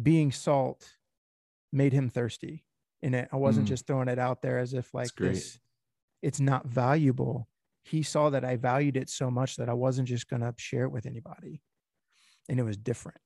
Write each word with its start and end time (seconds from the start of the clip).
being 0.00 0.30
salt 0.30 0.90
made 1.72 1.92
him 1.92 2.08
thirsty 2.10 2.64
and 3.02 3.14
it, 3.14 3.28
i 3.32 3.36
wasn't 3.36 3.64
Mm. 3.66 3.68
just 3.68 3.86
throwing 3.86 4.08
it 4.08 4.18
out 4.18 4.42
there 4.42 4.58
as 4.58 4.74
if 4.74 4.92
like 4.92 5.14
this 5.16 5.58
it's 6.22 6.40
not 6.40 6.66
valuable. 6.66 7.46
He 7.84 8.02
saw 8.02 8.30
that 8.30 8.44
i 8.44 8.56
valued 8.56 8.96
it 8.96 9.08
so 9.08 9.30
much 9.30 9.56
that 9.56 9.68
i 9.68 9.72
wasn't 9.74 10.08
just 10.08 10.28
going 10.28 10.42
to 10.42 10.52
share 10.58 10.84
it 10.84 10.90
with 10.92 11.06
anybody. 11.06 11.62
And 12.48 12.58
it 12.58 12.62
was 12.64 12.76
different. 12.76 13.18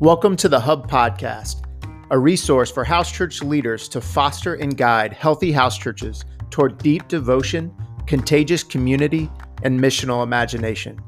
Welcome 0.00 0.36
to 0.36 0.48
the 0.48 0.60
Hub 0.60 0.88
Podcast, 0.88 1.62
a 2.10 2.18
resource 2.18 2.70
for 2.70 2.84
house 2.84 3.10
church 3.10 3.42
leaders 3.42 3.88
to 3.90 4.00
foster 4.00 4.54
and 4.54 4.76
guide 4.76 5.12
healthy 5.12 5.50
house 5.52 5.76
churches 5.76 6.24
toward 6.50 6.78
deep 6.78 7.08
devotion, 7.08 7.74
contagious 8.08 8.62
community, 8.64 9.30
and 9.62 9.78
missional 9.78 10.22
imagination. 10.22 10.98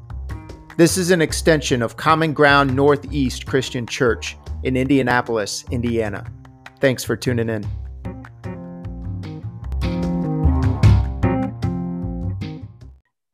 This 0.77 0.97
is 0.97 1.09
an 1.09 1.19
extension 1.19 1.81
of 1.81 1.97
Common 1.97 2.31
Ground 2.31 2.75
Northeast 2.75 3.47
Christian 3.47 3.87
Church 3.87 4.37
in 4.63 4.77
Indianapolis, 4.77 5.65
Indiana. 5.71 6.23
Thanks 6.79 7.03
for 7.03 7.17
tuning 7.17 7.49
in. 7.49 7.63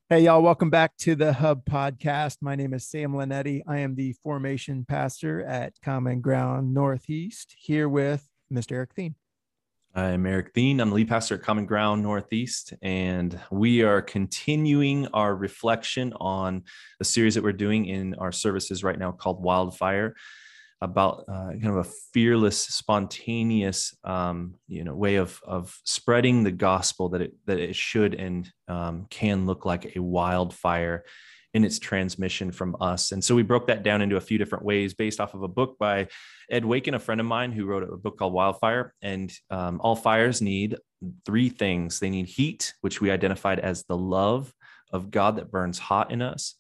Hey, 0.10 0.22
y'all, 0.22 0.42
welcome 0.42 0.70
back 0.70 0.96
to 1.00 1.16
the 1.16 1.34
Hub 1.34 1.66
Podcast. 1.66 2.38
My 2.40 2.56
name 2.56 2.74
is 2.74 2.88
Sam 2.88 3.12
Linetti. 3.12 3.64
I 3.68 3.80
am 3.80 3.96
the 3.96 4.14
formation 4.24 4.86
pastor 4.88 5.44
at 5.44 5.74
Common 5.84 6.22
Ground 6.22 6.74
Northeast, 6.74 7.54
here 7.60 7.90
with 7.90 8.30
Mr. 8.52 8.72
Eric 8.72 8.96
Thien. 8.96 9.16
I'm 9.98 10.28
Eric 10.28 10.54
Thien. 10.54 10.80
I'm 10.80 10.90
the 10.90 10.96
lead 10.96 11.10
pastor 11.10 11.34
at 11.34 11.42
Common 11.42 11.66
Ground 11.66 12.04
Northeast, 12.04 12.72
and 12.84 13.40
we 13.50 13.82
are 13.82 14.00
continuing 14.00 15.08
our 15.08 15.36
reflection 15.36 16.14
on 16.18 16.66
the 17.00 17.04
series 17.04 17.34
that 17.34 17.44
we're 17.44 17.52
doing 17.52 17.88
in 17.88 18.14
our 18.14 18.32
services 18.32 18.84
right 18.84 19.00
now 19.00 19.12
called 19.12 19.42
Wildfire, 19.42 20.14
about 20.82 21.24
uh, 21.28 21.50
kind 21.50 21.66
of 21.66 21.78
a 21.78 21.92
fearless, 22.14 22.62
spontaneous, 22.62 23.98
um, 24.04 24.54
you 24.68 24.84
know, 24.84 24.94
way 24.94 25.16
of 25.16 25.42
of 25.44 25.76
spreading 25.84 26.44
the 26.44 26.52
gospel 26.52 27.10
that 27.10 27.22
it 27.22 27.34
that 27.48 27.58
it 27.58 27.76
should 27.76 28.14
and 28.14 28.52
um, 28.68 29.08
can 29.10 29.48
look 29.48 29.66
like 29.66 29.96
a 29.96 30.00
wildfire 30.00 31.06
in 31.54 31.64
its 31.64 31.80
transmission 31.80 32.52
from 32.52 32.76
us. 32.80 33.12
And 33.12 33.24
so 33.24 33.34
we 33.34 33.44
broke 33.44 33.68
that 33.68 33.84
down 33.84 34.02
into 34.02 34.18
a 34.18 34.22
few 34.22 34.38
different 34.38 34.66
ways 34.66 34.94
based 34.94 35.20
off 35.20 35.34
of 35.34 35.44
a 35.44 35.48
book 35.48 35.78
by 35.80 36.08
Ed 36.50 36.66
Waken, 36.66 36.94
a 36.94 37.00
friend 37.00 37.22
of 37.22 37.28
mine 37.28 37.52
who 37.52 37.66
wrote 37.66 37.84
a 37.84 37.98
book 37.98 38.18
called 38.18 38.34
Wildfire. 38.34 38.94
And 39.02 39.34
um, 39.50 39.80
all 39.82 39.96
fires 39.96 40.42
need 40.42 40.78
three 41.26 41.50
things 41.50 42.00
they 42.00 42.10
need 42.10 42.28
heat, 42.28 42.74
which 42.82 43.02
we 43.02 43.12
identified 43.12 43.60
as 43.60 43.84
the 43.84 43.98
love 43.98 44.54
of 44.92 45.12
God 45.12 45.38
that 45.38 45.52
burns 45.52 45.80
hot 45.80 46.12
in 46.12 46.22
us. 46.22 46.56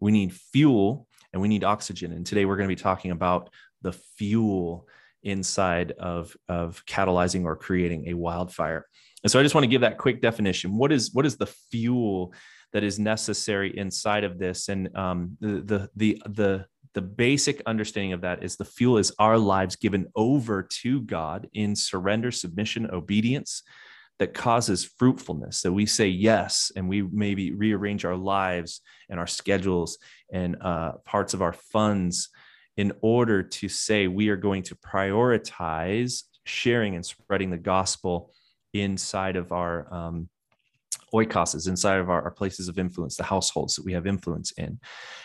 We 0.00 0.12
need 0.12 0.34
fuel 0.34 1.06
and 1.32 1.40
we 1.40 1.48
need 1.48 1.64
oxygen. 1.64 2.12
And 2.12 2.26
today 2.26 2.44
we're 2.44 2.56
going 2.56 2.68
to 2.68 2.74
be 2.74 2.82
talking 2.82 3.10
about 3.10 3.50
the 3.82 3.92
fuel 3.92 4.88
inside 5.22 5.92
of, 5.92 6.36
of 6.48 6.84
catalyzing 6.86 7.44
or 7.44 7.56
creating 7.56 8.08
a 8.08 8.14
wildfire. 8.14 8.86
And 9.22 9.30
so 9.30 9.38
I 9.38 9.42
just 9.42 9.54
want 9.54 9.64
to 9.64 9.68
give 9.68 9.82
that 9.82 9.98
quick 9.98 10.20
definition. 10.20 10.76
What 10.76 10.92
is 10.92 11.12
what 11.12 11.26
is 11.26 11.36
the 11.36 11.46
fuel 11.46 12.34
that 12.72 12.82
is 12.82 12.98
necessary 12.98 13.76
inside 13.76 14.24
of 14.24 14.38
this? 14.38 14.68
And 14.68 14.94
um, 14.96 15.36
the 15.40 15.60
the 15.62 15.90
the 15.96 16.22
the 16.26 16.66
the 16.94 17.02
basic 17.02 17.62
understanding 17.66 18.12
of 18.12 18.20
that 18.20 18.42
is 18.42 18.56
the 18.56 18.64
fuel 18.64 18.98
is 18.98 19.14
our 19.18 19.38
lives 19.38 19.76
given 19.76 20.06
over 20.14 20.62
to 20.62 21.00
God 21.00 21.48
in 21.54 21.74
surrender, 21.74 22.30
submission, 22.30 22.90
obedience 22.90 23.62
that 24.18 24.34
causes 24.34 24.84
fruitfulness. 24.84 25.62
That 25.62 25.72
we 25.72 25.86
say 25.86 26.08
yes, 26.08 26.70
and 26.76 26.88
we 26.88 27.02
maybe 27.02 27.52
rearrange 27.52 28.04
our 28.04 28.16
lives 28.16 28.80
and 29.08 29.18
our 29.18 29.26
schedules 29.26 29.98
and 30.32 30.56
uh, 30.60 30.92
parts 31.04 31.34
of 31.34 31.42
our 31.42 31.54
funds 31.54 32.28
in 32.76 32.92
order 33.00 33.42
to 33.42 33.68
say 33.68 34.06
we 34.06 34.28
are 34.28 34.36
going 34.36 34.62
to 34.64 34.76
prioritize 34.76 36.22
sharing 36.44 36.94
and 36.94 37.04
spreading 37.04 37.50
the 37.50 37.58
gospel 37.58 38.32
inside 38.72 39.36
of 39.36 39.52
our 39.52 39.92
um, 39.92 40.28
oikoses, 41.14 41.68
inside 41.68 41.98
of 41.98 42.10
our, 42.10 42.22
our, 42.22 42.30
places 42.30 42.68
of 42.68 42.78
influence, 42.78 43.16
the 43.16 43.22
households 43.22 43.76
that 43.76 43.84
we 43.84 43.92
have 43.92 44.06
influence 44.06 44.52
in. 44.52 44.78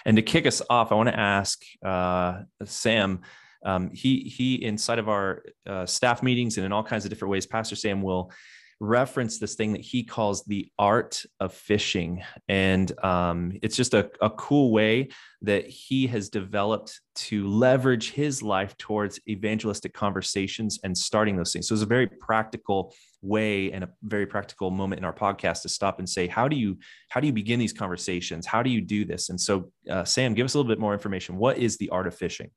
And 0.06 0.18
to 0.18 0.22
kick 0.22 0.46
us 0.46 0.62
off, 0.70 0.92
I 0.92 0.96
want 0.96 1.10
to 1.10 1.20
ask 1.20 1.62
uh, 1.84 2.42
Sam. 2.66 3.22
Um, 3.66 3.90
he 3.92 4.20
he 4.20 4.64
inside 4.64 5.00
of 5.00 5.10
our 5.10 5.44
uh, 5.66 5.86
staff 5.86 6.22
meetings 6.22 6.58
and 6.58 6.66
in 6.66 6.72
all 6.72 6.84
kinds 6.84 7.06
of 7.06 7.10
different 7.10 7.32
ways, 7.32 7.46
Pastor 7.46 7.76
Sam 7.76 8.02
will 8.02 8.32
reference 8.80 9.40
this 9.40 9.56
thing 9.56 9.74
that 9.74 9.82
he 9.82 10.04
calls 10.04 10.44
the 10.46 10.72
art 10.78 11.24
of 11.40 11.54
fishing. 11.54 12.22
And 12.48 12.92
um, 13.04 13.54
it's 13.64 13.76
just 13.76 13.94
a, 13.94 14.12
a 14.22 14.30
cool 14.30 14.72
way 14.72 15.10
that 15.42 15.68
he 15.68 16.06
has 16.08 16.30
developed 16.30 17.02
to 17.16 17.48
leverage 17.48 18.12
his 18.12 18.44
life 18.44 18.78
towards 18.78 19.20
evangelistic 19.28 19.94
conversations 19.94 20.80
and 20.84 20.96
starting 20.96 21.36
those 21.36 21.52
things. 21.52 21.68
So 21.68 21.74
it's 21.74 21.84
a 21.84 21.88
very 21.88 22.08
practical 22.08 22.94
way 23.24 23.72
and 23.72 23.84
a 23.84 23.90
very 24.04 24.28
practical 24.28 24.70
moment 24.70 25.00
in 25.00 25.06
our 25.06 25.14
podcast 25.14 25.64
to 25.64 25.70
stop 25.70 25.98
and 25.98 26.08
say, 26.08 26.28
how 26.28 26.48
do 26.48 26.56
you, 26.56 26.78
how 27.10 27.20
do 27.20 27.26
you 27.26 27.34
begin 27.34 27.60
these 27.60 27.74
conversations? 27.74 28.46
How 28.46 28.62
do 28.62 28.70
you 28.70 28.82
do 28.82 29.06
this? 29.06 29.30
And 29.30 29.42
so 29.42 29.72
uh, 29.90 30.04
Sam, 30.04 30.36
give 30.36 30.46
us 30.46 30.54
a 30.54 30.58
little 30.58 30.70
bit 30.70 30.80
more 30.80 30.94
information. 30.94 31.38
What 31.38 31.58
is 31.58 31.78
the 31.78 31.90
art 31.90 32.06
of 32.06 32.14
fishing? 32.14 32.52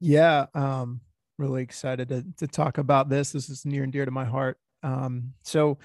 Yeah. 0.00 0.46
Um, 0.54 1.02
really 1.36 1.62
excited 1.62 2.08
to, 2.08 2.24
to 2.38 2.46
talk 2.46 2.78
about 2.78 3.10
this. 3.10 3.32
This 3.32 3.50
is 3.50 3.66
near 3.66 3.82
and 3.82 3.92
dear 3.92 4.06
to 4.06 4.10
my 4.10 4.24
heart. 4.24 4.58
Um, 4.82 5.34
so 5.42 5.78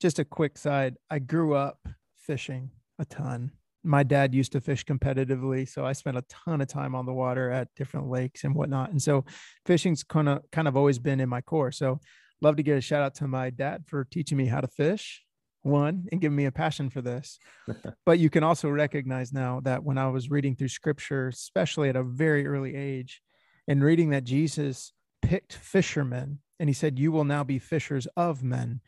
just 0.00 0.18
a 0.18 0.24
quick 0.24 0.58
side, 0.58 0.96
I 1.10 1.18
grew 1.18 1.54
up 1.54 1.78
fishing 2.16 2.70
a 2.98 3.04
ton. 3.04 3.52
My 3.84 4.02
dad 4.02 4.34
used 4.34 4.52
to 4.52 4.60
fish 4.60 4.84
competitively, 4.84 5.68
so 5.68 5.84
I 5.84 5.92
spent 5.92 6.16
a 6.16 6.24
ton 6.28 6.60
of 6.60 6.68
time 6.68 6.94
on 6.94 7.06
the 7.06 7.12
water 7.12 7.50
at 7.50 7.68
different 7.76 8.08
lakes 8.08 8.44
and 8.44 8.54
whatnot. 8.54 8.90
And 8.90 9.02
so 9.02 9.24
fishing's 9.66 10.04
kind 10.04 10.28
of 10.28 10.42
kind 10.52 10.68
of 10.68 10.76
always 10.76 10.98
been 10.98 11.20
in 11.20 11.28
my 11.28 11.40
core. 11.40 11.72
So 11.72 12.00
love 12.40 12.56
to 12.56 12.62
get 12.62 12.78
a 12.78 12.80
shout 12.80 13.02
out 13.02 13.14
to 13.16 13.28
my 13.28 13.50
dad 13.50 13.84
for 13.86 14.04
teaching 14.04 14.38
me 14.38 14.46
how 14.46 14.60
to 14.60 14.68
fish 14.68 15.22
one 15.62 16.06
and 16.10 16.20
giving 16.20 16.36
me 16.36 16.46
a 16.46 16.52
passion 16.52 16.90
for 16.90 17.00
this. 17.00 17.38
but 18.06 18.18
you 18.18 18.30
can 18.30 18.42
also 18.44 18.68
recognize 18.68 19.32
now 19.32 19.60
that 19.60 19.82
when 19.82 19.98
I 19.98 20.08
was 20.08 20.30
reading 20.30 20.56
through 20.56 20.68
scripture, 20.68 21.28
especially 21.28 21.88
at 21.88 21.96
a 21.96 22.02
very 22.02 22.46
early 22.46 22.74
age, 22.74 23.22
and 23.68 23.82
reading 23.82 24.10
that 24.10 24.24
Jesus 24.24 24.92
picked 25.22 25.54
fishermen 25.54 26.40
and 26.62 26.68
he 26.68 26.74
said, 26.74 26.96
You 26.96 27.10
will 27.10 27.24
now 27.24 27.42
be 27.42 27.58
fishers 27.58 28.06
of 28.16 28.44
men. 28.44 28.82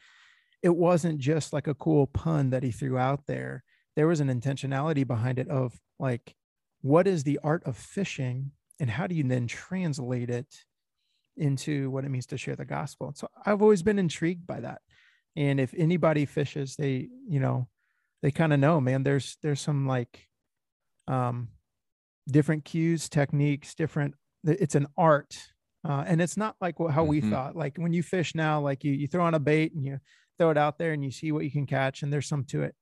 It 0.63 0.77
wasn't 0.77 1.19
just 1.19 1.53
like 1.53 1.67
a 1.67 1.75
cool 1.75 2.07
pun 2.07 2.51
that 2.51 2.63
he 2.63 2.71
threw 2.71 2.97
out 2.97 3.27
there. 3.27 3.65
There 3.97 4.07
was 4.07 4.21
an 4.21 4.29
intentionality 4.29 5.05
behind 5.05 5.41
it 5.41 5.49
of 5.49 5.81
like, 5.99 6.37
what 6.83 7.09
is 7.09 7.25
the 7.25 7.41
art 7.43 7.65
of 7.65 7.77
fishing? 7.77 8.53
And 8.79 8.89
how 8.89 9.09
do 9.09 9.17
you 9.17 9.25
then 9.25 9.49
translate 9.49 10.31
it 10.31 10.47
into 11.37 11.91
what 11.91 12.05
it 12.05 12.11
means 12.11 12.27
to 12.27 12.39
share 12.39 12.55
the 12.55 12.65
gospel? 12.65 13.13
So 13.17 13.27
I've 13.45 13.61
always 13.61 13.83
been 13.83 13.99
intrigued 13.99 14.47
by 14.47 14.61
that. 14.61 14.81
And 15.35 15.59
if 15.59 15.75
anybody 15.77 16.27
fishes, 16.27 16.77
they, 16.77 17.09
you 17.29 17.41
know, 17.41 17.67
they 18.23 18.31
kind 18.31 18.53
of 18.53 18.61
know, 18.61 18.81
man, 18.81 19.03
there's 19.03 19.37
there's 19.43 19.61
some 19.61 19.89
like 19.89 20.29
um 21.09 21.49
different 22.29 22.65
cues, 22.65 23.09
techniques, 23.09 23.75
different 23.75 24.15
it's 24.45 24.77
an 24.77 24.87
art 24.97 25.37
uh, 25.87 26.05
and 26.07 26.21
it's 26.21 26.37
not 26.37 26.57
like 26.61 26.77
how 26.91 27.05
we 27.05 27.21
mm-hmm. 27.21 27.31
thought. 27.31 27.57
Like 27.57 27.77
when 27.77 27.93
you 27.93 28.03
fish 28.03 28.35
now, 28.35 28.61
like 28.61 28.85
you 28.85 28.93
you 28.93 29.07
throw 29.07 29.25
on 29.25 29.35
a 29.35 29.41
bait 29.41 29.75
and 29.75 29.85
you 29.85 29.99
throw 30.39 30.51
it 30.51 30.59
out 30.59 30.79
there 30.79 30.93
and 30.93 31.05
you 31.05 31.11
see 31.11 31.33
what 31.33 31.45
you 31.45 31.51
can 31.51 31.67
catch, 31.67 32.03
and 32.03 32.13
there's 32.13 32.29
some 32.29 32.45
to 32.45 32.63
it. 32.63 32.75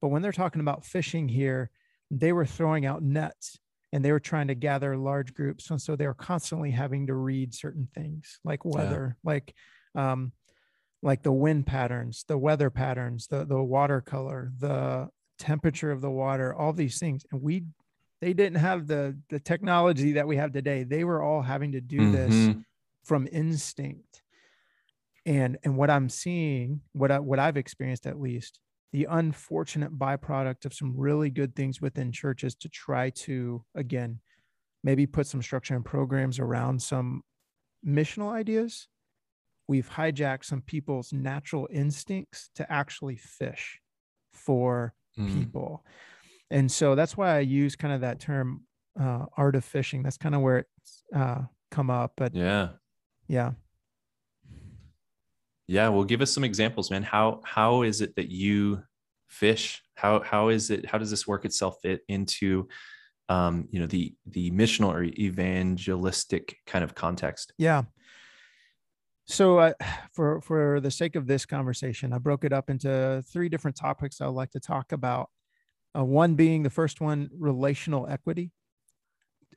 But 0.00 0.08
when 0.08 0.22
they're 0.22 0.32
talking 0.32 0.60
about 0.60 0.84
fishing 0.84 1.28
here, 1.28 1.70
they 2.10 2.32
were 2.32 2.46
throwing 2.46 2.84
out 2.84 3.02
nets 3.02 3.58
and 3.92 4.04
they 4.04 4.12
were 4.12 4.20
trying 4.20 4.48
to 4.48 4.54
gather 4.54 4.96
large 4.96 5.34
groups, 5.34 5.70
and 5.70 5.80
so 5.80 5.96
they 5.96 6.06
were 6.06 6.14
constantly 6.14 6.70
having 6.70 7.06
to 7.06 7.14
read 7.14 7.54
certain 7.54 7.88
things 7.94 8.38
like 8.44 8.64
weather, 8.64 9.16
yeah. 9.22 9.30
like 9.30 9.54
um, 9.94 10.32
like 11.02 11.22
the 11.22 11.32
wind 11.32 11.66
patterns, 11.66 12.24
the 12.28 12.38
weather 12.38 12.70
patterns, 12.70 13.26
the 13.26 13.44
the 13.44 13.62
water 13.62 14.00
color 14.00 14.52
the 14.58 15.08
temperature 15.38 15.90
of 15.90 16.00
the 16.00 16.10
water, 16.10 16.54
all 16.54 16.72
these 16.72 16.98
things, 16.98 17.24
and 17.32 17.42
we 17.42 17.64
they 18.22 18.32
didn't 18.32 18.58
have 18.58 18.86
the 18.86 19.18
the 19.28 19.40
technology 19.40 20.12
that 20.12 20.26
we 20.26 20.36
have 20.36 20.52
today 20.52 20.84
they 20.84 21.04
were 21.04 21.20
all 21.20 21.42
having 21.42 21.72
to 21.72 21.80
do 21.80 21.98
mm-hmm. 21.98 22.12
this 22.12 22.56
from 23.04 23.28
instinct 23.30 24.22
and 25.26 25.58
and 25.64 25.76
what 25.76 25.90
i'm 25.90 26.08
seeing 26.08 26.80
what 26.92 27.10
I, 27.10 27.18
what 27.18 27.38
i've 27.38 27.58
experienced 27.58 28.06
at 28.06 28.18
least 28.18 28.60
the 28.92 29.08
unfortunate 29.10 29.98
byproduct 29.98 30.64
of 30.64 30.72
some 30.72 30.94
really 30.96 31.30
good 31.30 31.56
things 31.56 31.80
within 31.80 32.12
churches 32.12 32.54
to 32.56 32.68
try 32.68 33.10
to 33.10 33.64
again 33.74 34.20
maybe 34.84 35.06
put 35.06 35.26
some 35.26 35.42
structure 35.42 35.74
and 35.74 35.84
programs 35.84 36.38
around 36.38 36.80
some 36.80 37.22
missional 37.86 38.32
ideas 38.32 38.88
we've 39.66 39.90
hijacked 39.90 40.44
some 40.44 40.60
people's 40.60 41.12
natural 41.12 41.68
instincts 41.72 42.50
to 42.54 42.70
actually 42.70 43.16
fish 43.16 43.80
for 44.32 44.94
mm. 45.18 45.34
people 45.34 45.84
and 46.52 46.70
so 46.70 46.94
that's 46.94 47.16
why 47.16 47.36
I 47.36 47.40
use 47.40 47.76
kind 47.76 47.94
of 47.94 48.02
that 48.02 48.20
term 48.20 48.62
uh, 49.00 49.26
art 49.36 49.56
of 49.56 49.64
fishing. 49.64 50.02
That's 50.02 50.18
kind 50.18 50.34
of 50.34 50.40
where 50.40 50.66
it's 50.78 51.04
uh, 51.14 51.42
come 51.70 51.90
up. 51.90 52.12
But 52.16 52.34
yeah, 52.34 52.68
yeah, 53.28 53.52
yeah. 55.66 55.88
Well, 55.88 56.04
give 56.04 56.20
us 56.20 56.32
some 56.32 56.44
examples, 56.44 56.90
man. 56.90 57.02
How 57.02 57.40
how 57.44 57.82
is 57.82 58.00
it 58.00 58.14
that 58.16 58.30
you 58.30 58.82
fish 59.32 59.82
how 59.94 60.20
how 60.20 60.48
is 60.48 60.70
it 60.70 60.84
how 60.84 60.98
does 60.98 61.10
this 61.10 61.26
work 61.26 61.46
itself 61.46 61.76
fit 61.82 62.02
into 62.08 62.68
um, 63.30 63.66
you 63.70 63.80
know 63.80 63.86
the 63.86 64.14
the 64.26 64.50
missional 64.50 64.92
or 64.92 65.04
evangelistic 65.04 66.58
kind 66.66 66.84
of 66.84 66.94
context 66.94 67.52
yeah 67.56 67.82
so 69.26 69.58
uh, 69.58 69.72
for 70.12 70.42
for 70.42 70.80
the 70.80 70.90
sake 70.90 71.16
of 71.16 71.26
this 71.26 71.46
conversation 71.46 72.12
i 72.12 72.18
broke 72.18 72.44
it 72.44 72.52
up 72.52 72.68
into 72.68 73.22
three 73.32 73.48
different 73.48 73.76
topics 73.76 74.20
i'd 74.20 74.26
like 74.26 74.50
to 74.50 74.60
talk 74.60 74.92
about 74.92 75.30
uh, 75.96 76.04
one 76.04 76.34
being 76.34 76.62
the 76.62 76.70
first 76.70 77.00
one 77.00 77.30
relational 77.38 78.06
equity 78.08 78.52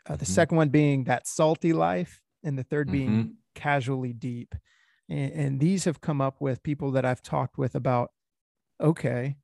uh, 0.07 0.15
the 0.15 0.25
mm-hmm. 0.25 0.33
second 0.33 0.57
one 0.57 0.69
being 0.69 1.05
that 1.05 1.27
salty 1.27 1.73
life 1.73 2.21
and 2.43 2.57
the 2.57 2.63
3rd 2.63 2.83
mm-hmm. 2.83 2.91
being 2.91 3.35
casually 3.53 4.13
deep 4.13 4.53
and, 5.09 5.31
and 5.31 5.59
these 5.59 5.85
have 5.85 6.01
come 6.01 6.21
up 6.21 6.39
with 6.39 6.63
people 6.63 6.91
that 6.91 7.05
i've 7.05 7.21
talked 7.21 7.57
with 7.57 7.75
about 7.75 8.11
okay 8.81 9.35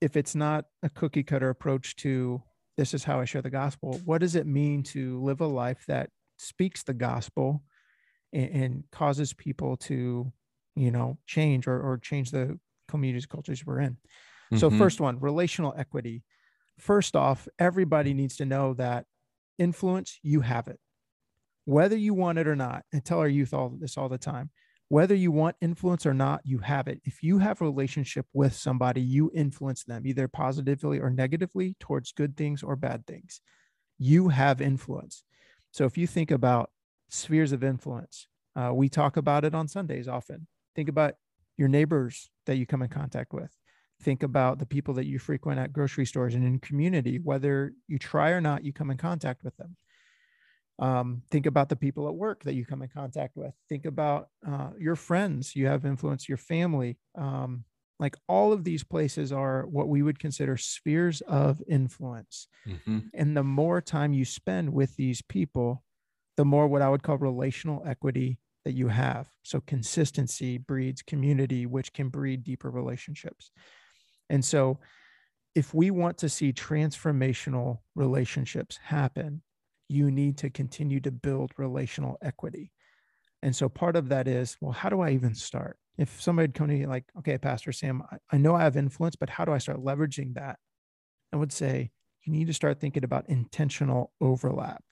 if 0.00 0.16
it's 0.16 0.34
not 0.34 0.64
a 0.82 0.88
cookie 0.88 1.22
cutter 1.22 1.50
approach 1.50 1.94
to 1.96 2.42
this 2.80 2.94
is 2.94 3.04
how 3.04 3.20
I 3.20 3.26
share 3.26 3.42
the 3.42 3.50
gospel, 3.50 4.00
what 4.06 4.22
does 4.22 4.34
it 4.34 4.46
mean 4.46 4.82
to 4.84 5.22
live 5.22 5.42
a 5.42 5.46
life 5.46 5.84
that 5.86 6.08
speaks 6.38 6.82
the 6.82 6.94
gospel 6.94 7.62
and, 8.32 8.50
and 8.50 8.84
causes 8.90 9.34
people 9.34 9.76
to, 9.76 10.32
you 10.76 10.90
know, 10.90 11.18
change 11.26 11.66
or, 11.66 11.78
or 11.78 11.98
change 11.98 12.30
the 12.30 12.58
communities, 12.88 13.26
cultures 13.26 13.66
we're 13.66 13.80
in? 13.80 13.92
Mm-hmm. 13.92 14.56
So, 14.56 14.70
first 14.70 14.98
one, 14.98 15.20
relational 15.20 15.74
equity. 15.76 16.22
First 16.80 17.14
off, 17.14 17.46
everybody 17.58 18.14
needs 18.14 18.36
to 18.36 18.44
know 18.44 18.74
that 18.74 19.06
influence, 19.58 20.18
you 20.22 20.40
have 20.40 20.68
it. 20.68 20.80
Whether 21.64 21.96
you 21.96 22.14
want 22.14 22.38
it 22.38 22.48
or 22.48 22.56
not, 22.56 22.84
and 22.92 23.04
tell 23.04 23.18
our 23.18 23.28
youth 23.28 23.52
all 23.52 23.68
this 23.78 23.96
all 23.96 24.08
the 24.08 24.18
time 24.18 24.50
whether 24.90 25.14
you 25.14 25.30
want 25.30 25.54
influence 25.60 26.04
or 26.04 26.12
not 26.12 26.40
you 26.42 26.58
have 26.58 26.88
it. 26.88 27.00
If 27.04 27.22
you 27.22 27.38
have 27.38 27.62
a 27.62 27.64
relationship 27.64 28.26
with 28.32 28.54
somebody 28.54 29.00
you 29.00 29.30
influence 29.32 29.84
them 29.84 30.04
either 30.04 30.26
positively 30.26 30.98
or 30.98 31.10
negatively 31.10 31.76
towards 31.78 32.10
good 32.10 32.36
things 32.36 32.64
or 32.64 32.74
bad 32.74 33.06
things. 33.06 33.40
You 33.98 34.30
have 34.30 34.60
influence. 34.60 35.22
So 35.70 35.84
if 35.84 35.96
you 35.96 36.08
think 36.08 36.32
about 36.32 36.70
spheres 37.08 37.52
of 37.52 37.62
influence 37.62 38.26
uh, 38.56 38.72
we 38.74 38.88
talk 38.88 39.16
about 39.16 39.44
it 39.44 39.54
on 39.54 39.68
sundays 39.68 40.08
often. 40.08 40.48
Think 40.74 40.88
about 40.88 41.14
your 41.56 41.68
neighbors 41.68 42.28
that 42.46 42.56
you 42.56 42.66
come 42.66 42.82
in 42.82 42.88
contact 42.88 43.32
with 43.32 43.52
think 44.02 44.22
about 44.22 44.58
the 44.58 44.66
people 44.66 44.94
that 44.94 45.06
you 45.06 45.18
frequent 45.18 45.58
at 45.58 45.72
grocery 45.72 46.06
stores 46.06 46.34
and 46.34 46.44
in 46.44 46.58
community 46.58 47.18
whether 47.22 47.72
you 47.86 47.98
try 47.98 48.30
or 48.30 48.40
not 48.40 48.64
you 48.64 48.72
come 48.72 48.90
in 48.90 48.96
contact 48.96 49.44
with 49.44 49.56
them 49.56 49.76
um, 50.80 51.22
think 51.30 51.44
about 51.44 51.68
the 51.68 51.76
people 51.76 52.08
at 52.08 52.14
work 52.14 52.42
that 52.44 52.54
you 52.54 52.64
come 52.64 52.82
in 52.82 52.88
contact 52.88 53.36
with. 53.36 53.52
Think 53.68 53.84
about 53.84 54.28
uh, 54.46 54.70
your 54.78 54.96
friends 54.96 55.54
you 55.54 55.66
have 55.66 55.84
influence, 55.84 56.28
your 56.28 56.38
family. 56.38 56.98
Um, 57.16 57.64
like 57.98 58.16
all 58.28 58.50
of 58.50 58.64
these 58.64 58.82
places 58.82 59.30
are 59.30 59.66
what 59.66 59.88
we 59.88 60.02
would 60.02 60.18
consider 60.18 60.56
spheres 60.56 61.20
of 61.22 61.62
influence. 61.68 62.48
Mm-hmm. 62.66 62.98
And 63.12 63.36
the 63.36 63.44
more 63.44 63.82
time 63.82 64.14
you 64.14 64.24
spend 64.24 64.72
with 64.72 64.96
these 64.96 65.20
people, 65.20 65.84
the 66.38 66.46
more 66.46 66.66
what 66.66 66.80
I 66.80 66.88
would 66.88 67.02
call 67.02 67.18
relational 67.18 67.82
equity 67.86 68.38
that 68.64 68.72
you 68.72 68.88
have. 68.88 69.28
So 69.42 69.60
consistency 69.60 70.56
breeds 70.56 71.02
community, 71.02 71.66
which 71.66 71.92
can 71.92 72.08
breed 72.08 72.42
deeper 72.42 72.70
relationships. 72.70 73.50
And 74.30 74.42
so 74.44 74.78
if 75.54 75.74
we 75.74 75.90
want 75.90 76.16
to 76.18 76.28
see 76.28 76.52
transformational 76.52 77.80
relationships 77.94 78.78
happen, 78.82 79.42
you 79.88 80.10
need 80.10 80.38
to 80.38 80.48
continue 80.48 81.00
to 81.00 81.10
build 81.10 81.52
relational 81.58 82.16
equity. 82.22 82.72
And 83.42 83.54
so 83.54 83.68
part 83.68 83.96
of 83.96 84.08
that 84.10 84.28
is, 84.28 84.56
well, 84.60 84.72
how 84.72 84.88
do 84.88 85.00
I 85.00 85.10
even 85.10 85.34
start? 85.34 85.76
If 85.98 86.22
somebody 86.22 86.44
would 86.44 86.54
come 86.54 86.68
to 86.68 86.74
me 86.74 86.86
like, 86.86 87.04
okay, 87.18 87.36
Pastor 87.36 87.72
Sam, 87.72 88.02
I, 88.10 88.16
I 88.32 88.38
know 88.38 88.54
I 88.54 88.62
have 88.62 88.76
influence, 88.76 89.16
but 89.16 89.28
how 89.28 89.44
do 89.44 89.52
I 89.52 89.58
start 89.58 89.84
leveraging 89.84 90.34
that? 90.34 90.58
I 91.32 91.36
would 91.36 91.52
say 91.52 91.90
you 92.22 92.32
need 92.32 92.46
to 92.46 92.54
start 92.54 92.80
thinking 92.80 93.04
about 93.04 93.28
intentional 93.28 94.12
overlap. 94.20 94.84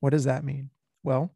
What 0.00 0.10
does 0.10 0.24
that 0.24 0.44
mean? 0.44 0.70
Well, 1.04 1.30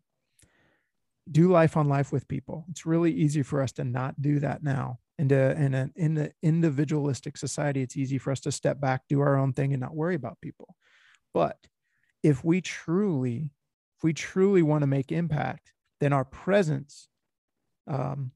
do 1.30 1.50
life 1.50 1.76
on 1.76 1.88
life 1.88 2.12
with 2.12 2.28
people. 2.28 2.64
It's 2.70 2.86
really 2.86 3.12
easy 3.12 3.42
for 3.42 3.62
us 3.62 3.72
to 3.72 3.84
not 3.84 4.20
do 4.20 4.40
that 4.40 4.62
now. 4.62 4.98
And 5.18 5.32
in 5.32 5.74
an 5.74 5.92
in 5.96 6.14
the 6.14 6.32
individualistic 6.42 7.36
society, 7.38 7.80
it's 7.80 7.96
easy 7.96 8.18
for 8.18 8.30
us 8.30 8.40
to 8.40 8.52
step 8.52 8.80
back, 8.80 9.02
do 9.08 9.20
our 9.20 9.36
own 9.36 9.54
thing, 9.54 9.72
and 9.72 9.80
not 9.80 9.94
worry 9.94 10.14
about 10.14 10.40
people. 10.42 10.76
But 11.32 11.56
if 12.26 12.44
we 12.44 12.60
truly 12.60 13.52
if 13.96 14.02
we 14.02 14.12
truly 14.12 14.60
want 14.60 14.82
to 14.82 14.86
make 14.86 15.12
impact 15.12 15.72
then 16.00 16.12
our 16.12 16.24
presence 16.24 17.08
um, 17.86 18.32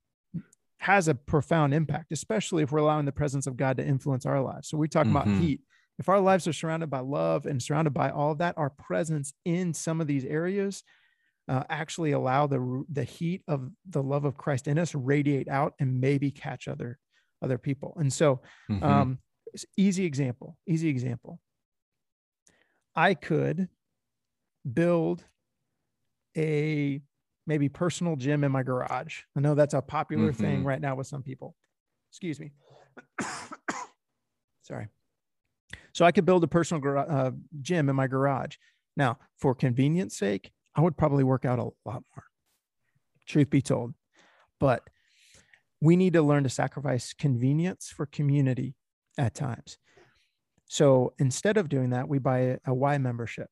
has 0.78 1.08
a 1.08 1.14
profound 1.14 1.74
impact 1.74 2.12
especially 2.12 2.62
if 2.62 2.70
we're 2.70 2.78
allowing 2.78 3.04
the 3.04 3.12
presence 3.12 3.48
of 3.48 3.56
god 3.56 3.76
to 3.76 3.84
influence 3.84 4.24
our 4.24 4.40
lives 4.40 4.68
so 4.68 4.78
we 4.78 4.86
talk 4.86 5.06
mm-hmm. 5.06 5.16
about 5.16 5.40
heat 5.40 5.60
if 5.98 6.08
our 6.08 6.20
lives 6.20 6.46
are 6.46 6.52
surrounded 6.52 6.88
by 6.88 7.00
love 7.00 7.46
and 7.46 7.60
surrounded 7.60 7.92
by 7.92 8.10
all 8.10 8.30
of 8.30 8.38
that 8.38 8.56
our 8.56 8.70
presence 8.70 9.32
in 9.44 9.74
some 9.74 10.00
of 10.00 10.06
these 10.06 10.24
areas 10.24 10.84
uh, 11.48 11.64
actually 11.68 12.12
allow 12.12 12.46
the 12.46 12.84
the 12.92 13.04
heat 13.04 13.42
of 13.48 13.70
the 13.88 14.02
love 14.02 14.24
of 14.24 14.36
christ 14.36 14.68
in 14.68 14.78
us 14.78 14.94
radiate 14.94 15.48
out 15.48 15.74
and 15.80 16.00
maybe 16.00 16.30
catch 16.30 16.68
other 16.68 16.98
other 17.42 17.58
people 17.58 17.96
and 17.98 18.12
so 18.12 18.40
mm-hmm. 18.70 18.84
um, 18.84 19.18
easy 19.76 20.04
example 20.04 20.56
easy 20.66 20.88
example 20.88 21.40
i 22.94 23.14
could 23.14 23.68
build 24.72 25.24
a 26.36 27.00
maybe 27.46 27.68
personal 27.68 28.16
gym 28.16 28.44
in 28.44 28.52
my 28.52 28.62
garage. 28.62 29.22
I 29.36 29.40
know 29.40 29.54
that's 29.56 29.74
a 29.74 29.82
popular 29.82 30.32
mm-hmm. 30.32 30.42
thing 30.42 30.64
right 30.64 30.80
now 30.80 30.94
with 30.94 31.06
some 31.06 31.22
people. 31.22 31.56
Excuse 32.10 32.38
me. 32.38 32.52
Sorry. 34.62 34.88
So 35.92 36.04
I 36.04 36.12
could 36.12 36.24
build 36.24 36.44
a 36.44 36.48
personal 36.48 36.80
gar- 36.80 36.98
uh, 36.98 37.32
gym 37.60 37.88
in 37.88 37.96
my 37.96 38.06
garage. 38.06 38.56
Now, 38.96 39.18
for 39.36 39.54
convenience 39.54 40.16
sake, 40.16 40.52
I 40.74 40.80
would 40.80 40.96
probably 40.96 41.24
work 41.24 41.44
out 41.44 41.58
a 41.58 41.64
lot 41.64 41.74
more. 42.14 42.24
Truth 43.26 43.50
be 43.50 43.62
told, 43.62 43.94
but 44.58 44.88
we 45.80 45.96
need 45.96 46.12
to 46.12 46.22
learn 46.22 46.42
to 46.44 46.48
sacrifice 46.48 47.12
convenience 47.12 47.92
for 47.94 48.06
community 48.06 48.74
at 49.18 49.34
times. 49.34 49.78
So 50.66 51.14
instead 51.18 51.56
of 51.56 51.68
doing 51.68 51.90
that, 51.90 52.08
we 52.08 52.18
buy 52.18 52.58
a, 52.64 52.74
Y 52.74 52.98
membership. 52.98 53.48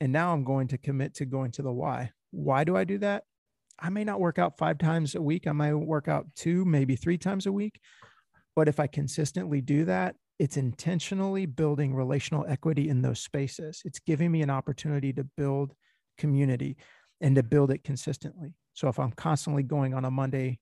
And 0.00 0.12
now 0.12 0.32
I'm 0.32 0.44
going 0.44 0.68
to 0.68 0.78
commit 0.78 1.14
to 1.14 1.24
going 1.24 1.50
to 1.52 1.62
the 1.62 1.72
Y. 1.72 2.10
Why 2.30 2.64
do 2.64 2.76
I 2.76 2.84
do 2.84 2.98
that? 2.98 3.24
I 3.78 3.90
may 3.90 4.04
not 4.04 4.20
work 4.20 4.38
out 4.38 4.58
five 4.58 4.78
times 4.78 5.14
a 5.14 5.22
week. 5.22 5.46
I 5.46 5.52
might 5.52 5.74
work 5.74 6.08
out 6.08 6.26
two, 6.36 6.64
maybe 6.64 6.94
three 6.94 7.18
times 7.18 7.46
a 7.46 7.52
week. 7.52 7.80
But 8.54 8.68
if 8.68 8.78
I 8.78 8.86
consistently 8.86 9.60
do 9.60 9.84
that, 9.86 10.14
it's 10.38 10.56
intentionally 10.56 11.46
building 11.46 11.94
relational 11.94 12.44
equity 12.48 12.88
in 12.88 13.02
those 13.02 13.20
spaces. 13.20 13.82
It's 13.84 13.98
giving 13.98 14.30
me 14.30 14.42
an 14.42 14.50
opportunity 14.50 15.12
to 15.14 15.24
build 15.36 15.74
community 16.18 16.76
and 17.20 17.36
to 17.36 17.42
build 17.42 17.70
it 17.70 17.84
consistently. 17.84 18.54
So 18.74 18.88
if 18.88 18.98
I'm 18.98 19.12
constantly 19.12 19.62
going 19.62 19.94
on 19.94 20.04
a 20.04 20.10
Monday, 20.10 20.58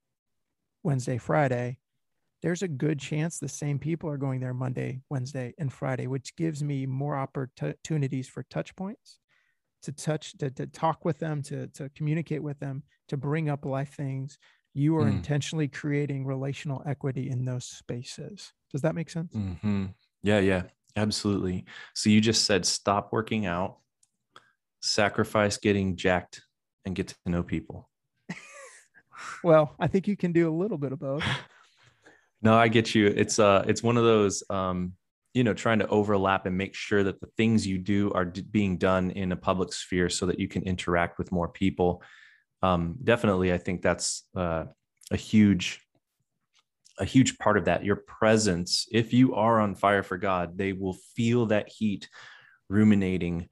Wednesday, 0.83 1.19
Friday, 1.19 1.79
there's 2.43 2.63
a 2.63 2.69
good 2.69 2.99
chance 2.99 3.39
the 3.39 3.49
same 3.49 3.79
people 3.79 4.09
are 4.11 4.17
going 4.17 4.41
there 4.41 4.55
Monday, 4.55 5.03
Wednesday, 5.11 5.55
and 5.59 5.73
Friday, 5.73 6.07
which 6.07 6.35
gives 6.37 6.63
me 6.63 6.87
more 6.87 7.17
opportunities 7.17 8.29
for 8.29 8.45
touch 8.45 8.75
points 8.77 9.19
to 9.83 9.93
touch 9.93 10.37
to, 10.39 10.51
to 10.51 10.67
talk 10.67 11.05
with 11.05 11.19
them 11.19 11.43
to 11.43 11.67
to 11.69 11.89
communicate 11.91 12.43
with 12.43 12.59
them 12.61 12.83
to 13.09 13.17
bring 13.17 13.49
up 13.49 13.65
life 13.65 13.95
things 13.95 14.39
you 14.75 14.97
are 14.97 15.05
mm. 15.05 15.11
intentionally 15.11 15.69
creating 15.69 16.25
relational 16.25 16.83
equity 16.87 17.31
in 17.31 17.45
those 17.45 17.65
spaces 17.65 18.53
does 18.71 18.83
that 18.83 18.95
make 18.95 19.11
sense 19.11 19.35
mm-hmm. 19.35 19.87
yeah 20.23 20.39
yeah 20.39 20.63
absolutely 20.97 21.65
so 21.95 22.11
you 22.11 22.21
just 22.21 22.45
said 22.45 22.65
stop 22.65 23.13
working 23.13 23.47
out 23.47 23.79
sacrifice 24.81 25.57
getting 25.57 25.97
jacked 25.97 26.43
and 26.85 26.95
get 26.95 27.09
to 27.09 27.17
know 27.31 27.43
people. 27.43 27.89
Well 29.45 29.75
i 29.79 29.87
think 29.87 30.09
you 30.09 30.17
can 30.17 30.33
do 30.33 30.49
a 30.49 30.55
little 30.55 30.79
bit 30.79 30.93
of 30.93 30.99
both. 30.99 31.23
No 32.43 32.55
i 32.57 32.69
get 32.69 32.95
you. 32.95 33.07
It's 33.07 33.39
uh 33.39 33.65
it's 33.69 33.83
one 33.83 33.99
of 33.99 34.05
those 34.05 34.43
um 34.49 34.95
you 35.35 35.45
know 35.45 35.53
trying 35.53 35.81
to 35.81 35.87
overlap 35.89 36.47
and 36.47 36.57
make 36.57 36.75
sure 36.75 37.05
that 37.05 37.21
the 37.21 37.29
things 37.37 37.67
you 37.67 37.77
do 37.77 38.11
are 38.13 38.25
d- 38.25 38.41
being 38.51 38.79
done 38.79 39.11
in 39.11 39.33
a 39.33 39.37
public 39.37 39.75
sphere 39.75 40.09
so 40.09 40.25
that 40.25 40.39
you 40.39 40.49
can 40.49 40.63
interact 40.63 41.19
with 41.19 41.33
more 41.33 41.49
people. 41.49 42.03
Um, 42.63 42.97
definitely 43.05 43.53
i 43.53 43.59
think 43.59 43.83
that's 43.83 44.27
uh, 44.35 44.65
a 45.11 45.17
huge 45.17 45.81
a 46.99 47.05
huge 47.05 47.37
part 47.39 47.57
of 47.59 47.65
that. 47.67 47.85
Your 47.85 47.97
presence 47.97 48.87
if 48.91 49.13
you 49.13 49.35
are 49.35 49.61
on 49.61 49.75
fire 49.75 50.03
for 50.03 50.17
god 50.17 50.57
they 50.57 50.73
will 50.73 50.97
feel 51.15 51.47
that 51.47 51.69
heat 51.69 52.09
ruminating 52.71 53.49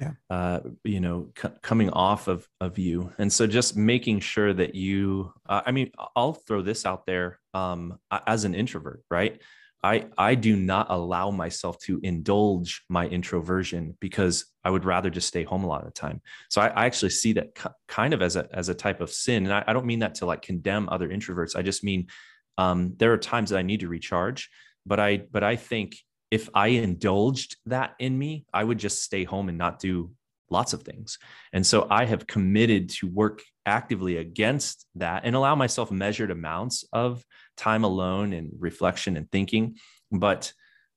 yeah. 0.00 0.12
uh, 0.30 0.60
you 0.84 1.00
know 1.00 1.28
c- 1.40 1.48
coming 1.62 1.90
off 1.90 2.28
of 2.28 2.46
of 2.60 2.78
you 2.78 3.12
and 3.18 3.32
so 3.32 3.46
just 3.46 3.76
making 3.76 4.20
sure 4.20 4.52
that 4.52 4.74
you 4.74 5.32
uh, 5.48 5.62
i 5.66 5.72
mean 5.72 5.90
i'll 6.16 6.34
throw 6.34 6.62
this 6.62 6.86
out 6.86 7.06
there 7.06 7.38
um, 7.54 7.98
as 8.26 8.44
an 8.44 8.54
introvert 8.54 9.02
right 9.10 9.40
I 9.82 10.06
I 10.16 10.34
do 10.34 10.56
not 10.56 10.88
allow 10.90 11.30
myself 11.30 11.78
to 11.80 12.00
indulge 12.02 12.82
my 12.88 13.06
introversion 13.06 13.96
because 14.00 14.46
I 14.64 14.70
would 14.70 14.84
rather 14.84 15.10
just 15.10 15.28
stay 15.28 15.44
home 15.44 15.64
a 15.64 15.68
lot 15.68 15.80
of 15.80 15.86
the 15.86 15.92
time. 15.92 16.20
So 16.50 16.60
I, 16.60 16.68
I 16.68 16.86
actually 16.86 17.10
see 17.10 17.34
that 17.34 17.56
kind 17.86 18.12
of 18.12 18.20
as 18.20 18.36
a 18.36 18.48
as 18.52 18.68
a 18.68 18.74
type 18.74 19.00
of 19.00 19.10
sin, 19.10 19.44
and 19.44 19.54
I, 19.54 19.64
I, 19.66 19.72
don't 19.72 19.86
mean 19.86 20.00
that 20.00 20.16
to 20.16 20.26
like 20.26 20.42
condemn 20.42 20.88
other 20.88 21.08
introverts. 21.08 21.54
I 21.54 21.62
just 21.62 21.84
mean 21.84 22.08
um, 22.56 22.94
there 22.96 23.12
are 23.12 23.18
times 23.18 23.50
that 23.50 23.58
I 23.58 23.62
need 23.62 23.80
to 23.80 23.88
recharge, 23.88 24.50
but 24.84 24.98
I 24.98 25.18
but 25.18 25.44
I 25.44 25.54
think 25.54 25.96
if 26.30 26.48
I 26.54 26.68
indulged 26.68 27.56
that 27.66 27.94
in 27.98 28.18
me, 28.18 28.44
I 28.52 28.64
would 28.64 28.78
just 28.78 29.02
stay 29.02 29.24
home 29.24 29.48
and 29.48 29.58
not 29.58 29.78
do 29.78 30.10
lots 30.50 30.72
of 30.72 30.82
things. 30.82 31.18
And 31.52 31.66
so 31.66 31.86
I 31.90 32.04
have 32.04 32.26
committed 32.26 32.90
to 32.90 33.06
work 33.06 33.42
actively 33.66 34.16
against 34.16 34.86
that 34.94 35.22
and 35.24 35.36
allow 35.36 35.54
myself 35.54 35.90
measured 35.90 36.30
amounts 36.30 36.84
of 36.92 37.24
time 37.56 37.84
alone 37.84 38.32
and 38.32 38.50
reflection 38.58 39.16
and 39.16 39.30
thinking. 39.30 39.76
But 40.10 40.52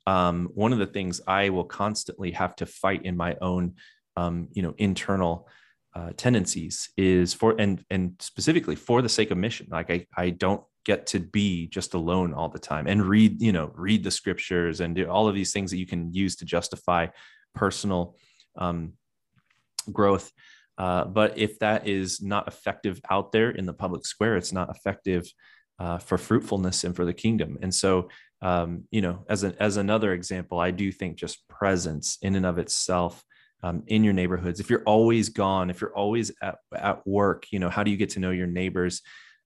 um, 0.08 0.50
one 0.54 0.74
of 0.74 0.80
the 0.80 0.86
things 0.86 1.22
I 1.28 1.50
will 1.50 1.66
constantly 1.66 2.32
have 2.32 2.56
to 2.58 2.66
fight 2.66 3.06
in 3.06 3.18
my 3.18 3.36
own, 3.42 3.76
um, 4.16 4.48
you 4.52 4.62
know, 4.62 4.74
internal 4.78 5.48
uh, 5.94 6.12
tendencies 6.16 6.90
is 6.96 7.34
for 7.34 7.56
and 7.60 7.84
and 7.90 8.16
specifically 8.20 8.76
for 8.76 9.02
the 9.02 9.10
sake 9.10 9.32
of 9.32 9.38
mission. 9.38 9.68
Like 9.70 9.92
I 9.92 10.08
I 10.16 10.30
don't 10.30 10.64
get 10.86 11.08
to 11.08 11.20
be 11.20 11.68
just 11.68 11.94
alone 11.94 12.34
all 12.34 12.50
the 12.50 12.60
time 12.60 12.88
and 12.88 13.06
read 13.06 13.42
you 13.42 13.52
know 13.52 13.72
read 13.76 14.04
the 14.04 14.12
scriptures 14.12 14.80
and 14.80 14.96
do 14.96 15.08
all 15.10 15.28
of 15.28 15.36
these 15.36 15.54
things 15.54 15.72
that 15.72 15.78
you 15.78 15.86
can 15.86 16.12
use 16.14 16.36
to 16.36 16.46
justify 16.46 17.08
personal 17.54 18.16
um, 18.58 18.94
growth. 19.92 20.32
Uh, 20.78 21.06
but 21.06 21.38
if 21.38 21.60
that 21.60 21.88
is 21.88 22.22
not 22.22 22.48
effective 22.48 23.00
out 23.10 23.32
there 23.32 23.52
in 23.52 23.66
the 23.66 23.74
public 23.74 24.06
square, 24.06 24.38
it's 24.38 24.54
not 24.54 24.70
effective 24.70 25.32
uh, 25.80 25.98
for 25.98 26.18
fruitfulness 26.18 26.84
and 26.84 26.96
for 26.96 27.06
the 27.06 27.14
kingdom. 27.14 27.58
And 27.62 27.74
so, 27.74 28.10
um, 28.42 28.86
you 28.92 29.02
know, 29.02 29.26
as 29.30 29.44
an 29.44 29.56
as 29.60 29.78
another 29.78 30.14
example, 30.14 30.60
I 30.60 30.72
do 30.72 30.92
think 30.92 31.18
just 31.18 31.48
presence 31.48 32.18
in 32.22 32.36
and 32.36 32.46
of 32.46 32.58
itself 32.58 33.24
um, 33.64 33.84
in 33.88 34.04
your 34.04 34.14
neighborhoods. 34.14 34.60
If 34.60 34.70
you're 34.70 34.84
always 34.84 35.30
gone, 35.30 35.70
if 35.70 35.82
you're 35.82 35.96
always 35.96 36.32
at, 36.42 36.58
at 36.76 37.06
work, 37.06 37.46
you 37.52 37.60
know, 37.60 37.70
how 37.70 37.84
do 37.84 37.92
you 37.92 37.98
get 37.98 38.12
to 38.12 38.20
know 38.20 38.32
your 38.32 38.48
neighbors? 38.48 39.02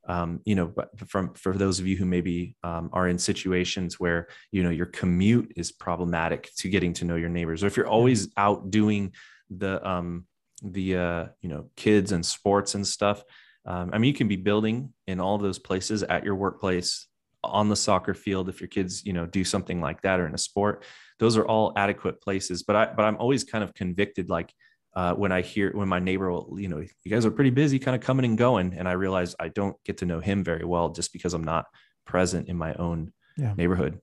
Um, 0.08 0.42
you 0.46 0.56
know, 0.56 0.68
but 0.68 0.90
from 1.10 1.34
for 1.34 1.54
those 1.54 1.80
of 1.80 1.88
you 1.88 1.98
who 1.98 2.06
maybe 2.06 2.56
um, 2.64 2.90
are 2.94 3.08
in 3.08 3.18
situations 3.18 4.00
where 4.00 4.28
you 4.52 4.64
know 4.64 4.70
your 4.70 4.86
commute 4.86 5.54
is 5.56 5.72
problematic 5.72 6.52
to 6.58 6.70
getting 6.70 6.94
to 6.94 7.06
know 7.06 7.16
your 7.16 7.30
neighbors, 7.30 7.64
or 7.64 7.68
if 7.68 7.78
you're 7.78 7.88
always 7.88 8.30
out 8.38 8.70
doing 8.70 9.14
the 9.50 9.86
um 9.88 10.26
the 10.64 10.96
uh 10.96 11.26
you 11.42 11.50
know 11.50 11.70
kids 11.76 12.12
and 12.12 12.26
sports 12.26 12.76
and 12.76 12.88
stuff 12.88 13.24
um, 13.66 13.90
i 13.94 13.98
mean 13.98 14.08
you 14.08 14.14
can 14.14 14.28
be 14.28 14.36
building 14.36 14.92
in 15.06 15.20
all 15.20 15.38
those 15.38 15.60
places 15.60 16.02
at 16.04 16.24
your 16.24 16.36
workplace 16.36 17.08
on 17.44 17.70
the 17.70 17.76
soccer 17.76 18.14
field 18.14 18.50
if 18.50 18.60
your 18.60 18.68
kids 18.68 19.06
you 19.06 19.14
know 19.14 19.26
do 19.26 19.44
something 19.44 19.80
like 19.80 20.02
that 20.02 20.20
or 20.20 20.28
in 20.28 20.34
a 20.34 20.38
sport. 20.38 20.84
Those 21.20 21.38
are 21.38 21.46
all 21.46 21.72
adequate 21.78 22.22
places 22.22 22.64
but 22.64 22.76
i 22.76 22.86
but 22.94 23.04
i'm 23.04 23.18
always 23.18 23.44
kind 23.44 23.64
of 23.64 23.74
convicted 23.74 24.30
like 24.30 24.52
uh, 24.96 25.14
when 25.14 25.32
i 25.32 25.42
hear 25.42 25.72
when 25.74 25.88
my 25.88 26.00
neighbor 26.00 26.32
will 26.32 26.56
you 26.60 26.68
know 26.68 26.80
you 26.80 27.12
guys 27.12 27.26
are 27.26 27.32
pretty 27.32 27.50
busy 27.50 27.80
kind 27.80 27.96
of 27.96 28.02
coming 28.02 28.26
and 28.26 28.38
going 28.38 28.74
and 28.74 28.88
i 28.88 28.94
realize 28.94 29.36
i 29.40 29.48
don't 29.48 29.76
get 29.84 29.98
to 29.98 30.06
know 30.06 30.20
him 30.20 30.44
very 30.44 30.66
well 30.66 30.90
just 30.90 31.12
because 31.14 31.34
i'm 31.34 31.44
not 31.44 31.66
present 32.06 32.48
in 32.48 32.58
my 32.58 32.74
own 32.76 33.12
yeah. 33.38 33.54
neighborhood 33.58 34.00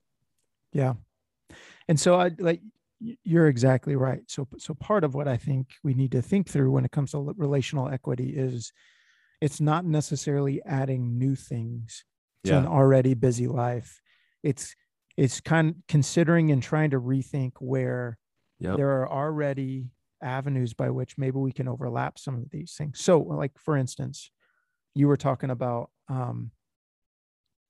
yeah 0.73 0.95
and 1.89 1.99
so 1.99 2.19
i 2.19 2.31
like 2.39 2.61
you're 3.25 3.49
exactly 3.49 3.97
right. 3.97 4.23
So, 4.29 4.47
so 4.59 4.75
part 4.75 5.05
of 5.05 5.15
what 5.15 5.29
I 5.29 5.37
think 5.37 5.69
we 5.83 5.95
need 5.95 6.13
to 6.13 6.23
think 6.23 6.49
through 6.49 6.71
when 6.71 6.85
it 6.85 6.93
comes 6.93 7.13
to 7.13 7.35
relational 7.37 7.89
equity 7.89 8.31
is 8.37 8.73
it's 9.41 9.61
not 9.61 9.85
necessarily 9.85 10.63
adding 10.65 11.19
new 11.19 11.35
things 11.35 12.05
to 12.45 12.53
yeah. 12.53 12.59
an 12.59 12.67
already 12.67 13.15
busy 13.15 13.49
life. 13.49 14.01
It's 14.43 14.75
it's 15.17 15.41
kind 15.41 15.71
of 15.71 15.77
considering 15.89 16.51
and 16.51 16.63
trying 16.63 16.91
to 16.91 17.01
rethink 17.01 17.53
where 17.59 18.19
yep. 18.59 18.77
there 18.77 19.03
are 19.03 19.11
already 19.11 19.87
avenues 20.23 20.75
by 20.75 20.91
which 20.91 21.19
maybe 21.19 21.39
we 21.39 21.53
can 21.53 21.69
overlap 21.69 22.19
some 22.19 22.37
of 22.37 22.51
these 22.51 22.75
things. 22.77 23.01
So, 23.01 23.21
like 23.21 23.53
for 23.59 23.77
instance, 23.77 24.31
you 24.95 25.09
were 25.09 25.17
talking 25.17 25.51
about 25.51 25.91
um, 26.09 26.51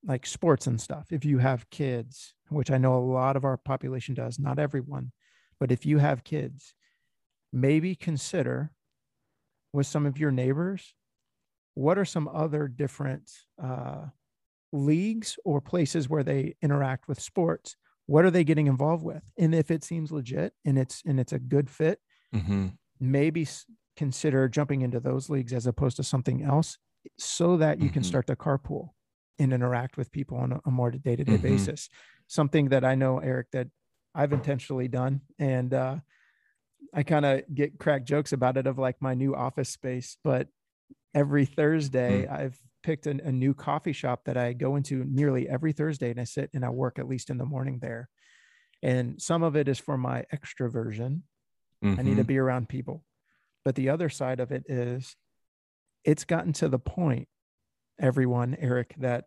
like 0.05 0.27
sports 0.27 0.67
and 0.67 0.81
stuff. 0.81 1.07
If 1.11 1.25
you 1.25 1.39
have 1.39 1.71
kids, 1.71 2.35
which 2.49 2.71
I 2.71 2.79
know 2.79 2.97
a 2.97 2.99
lot 2.99 3.37
of 3.37 3.45
our 3.45 3.57
population 3.57 4.15
does, 4.15 4.39
not 4.39 4.59
everyone, 4.59 5.13
but 5.61 5.71
if 5.71 5.87
you 5.87 5.99
have 5.99 6.25
kids, 6.25 6.75
maybe 7.53 7.95
consider 7.95 8.73
with 9.73 9.87
some 9.87 10.07
of 10.07 10.19
your 10.19 10.31
neighbors 10.31 10.95
what 11.75 11.99
are 11.99 12.05
some 12.05 12.29
other 12.29 12.69
different 12.69 13.31
uh, 13.63 14.05
leagues 14.73 15.39
or 15.45 15.61
places 15.61 16.09
where 16.09 16.23
they 16.23 16.55
interact 16.63 17.09
with 17.09 17.21
sports 17.21 17.77
what 18.07 18.25
are 18.25 18.31
they 18.31 18.45
getting 18.45 18.67
involved 18.67 19.05
with 19.05 19.23
and 19.39 19.55
if 19.55 19.71
it 19.71 19.85
seems 19.85 20.11
legit 20.11 20.53
and 20.65 20.79
it's 20.79 21.03
and 21.07 21.21
it's 21.21 21.33
a 21.33 21.39
good 21.39 21.71
fit 21.71 22.01
mm-hmm. 22.35 22.69
maybe 23.01 23.47
consider 23.97 24.49
jumping 24.49 24.83
into 24.83 25.01
those 25.01 25.29
leagues 25.29 25.53
as 25.53 25.67
opposed 25.67 25.97
to 25.97 26.03
something 26.03 26.43
else 26.43 26.79
so 27.19 27.57
that 27.57 27.79
you 27.79 27.87
mm-hmm. 27.87 27.95
can 27.95 28.05
start 28.05 28.27
to 28.27 28.37
carpool 28.37 28.91
and 29.39 29.53
interact 29.53 29.97
with 29.97 30.13
people 30.13 30.39
on 30.39 30.53
a, 30.53 30.61
a 30.67 30.71
more 30.71 30.91
day-to-day 30.91 31.33
mm-hmm. 31.33 31.43
basis 31.43 31.89
something 32.27 32.69
that 32.69 32.85
i 32.85 32.95
know 32.95 33.19
eric 33.19 33.51
that 33.53 33.69
I've 34.15 34.33
intentionally 34.33 34.89
done. 34.89 35.23
And 35.39 35.73
uh, 35.73 35.97
I 36.95 37.03
kind 37.03 37.25
of 37.25 37.43
get 37.53 37.79
crack 37.79 38.05
jokes 38.05 38.33
about 38.33 38.57
it 38.57 38.67
of 38.67 38.79
like 38.79 38.97
my 39.01 39.15
new 39.15 39.35
office 39.35 39.71
space. 39.71 40.17
But 40.23 40.49
every 41.15 41.47
Thursday, 41.47 42.27
mm. 42.27 42.33
I've 42.33 42.59
picked 42.83 43.07
a, 43.07 43.11
a 43.11 43.33
new 43.33 43.55
coffee 43.55 43.93
shop 43.93 44.25
that 44.27 44.37
I 44.37 44.53
go 44.53 44.77
into 44.77 45.05
nearly 45.09 45.49
every 45.49 45.73
Thursday 45.73 46.11
and 46.11 46.21
I 46.21 46.25
sit 46.25 46.51
and 46.53 46.65
I 46.65 46.71
work 46.71 46.99
at 46.99 47.09
least 47.09 47.31
in 47.31 47.39
the 47.39 47.47
morning 47.47 47.79
there. 47.81 48.09
And 48.83 49.21
some 49.23 49.43
of 49.43 49.57
it 49.57 49.69
is 49.69 49.79
for 49.79 49.97
my 49.97 50.25
extroversion. 50.35 51.23
Mm-hmm. 51.83 52.01
I 52.01 52.03
need 52.03 52.11
to 52.11 52.23
mm-hmm. 52.23 52.27
be 52.29 52.39
around 52.39 52.69
people. 52.69 53.05
But 53.65 53.75
the 53.75 53.91
other 53.91 54.09
side 54.09 54.41
of 54.41 54.51
it 54.51 54.65
is 54.69 55.17
it's 56.05 56.25
gotten 56.25 56.53
to 56.55 56.69
the 56.69 56.79
point, 56.79 57.29
everyone, 58.01 58.57
Eric, 58.59 58.95
that 58.99 59.27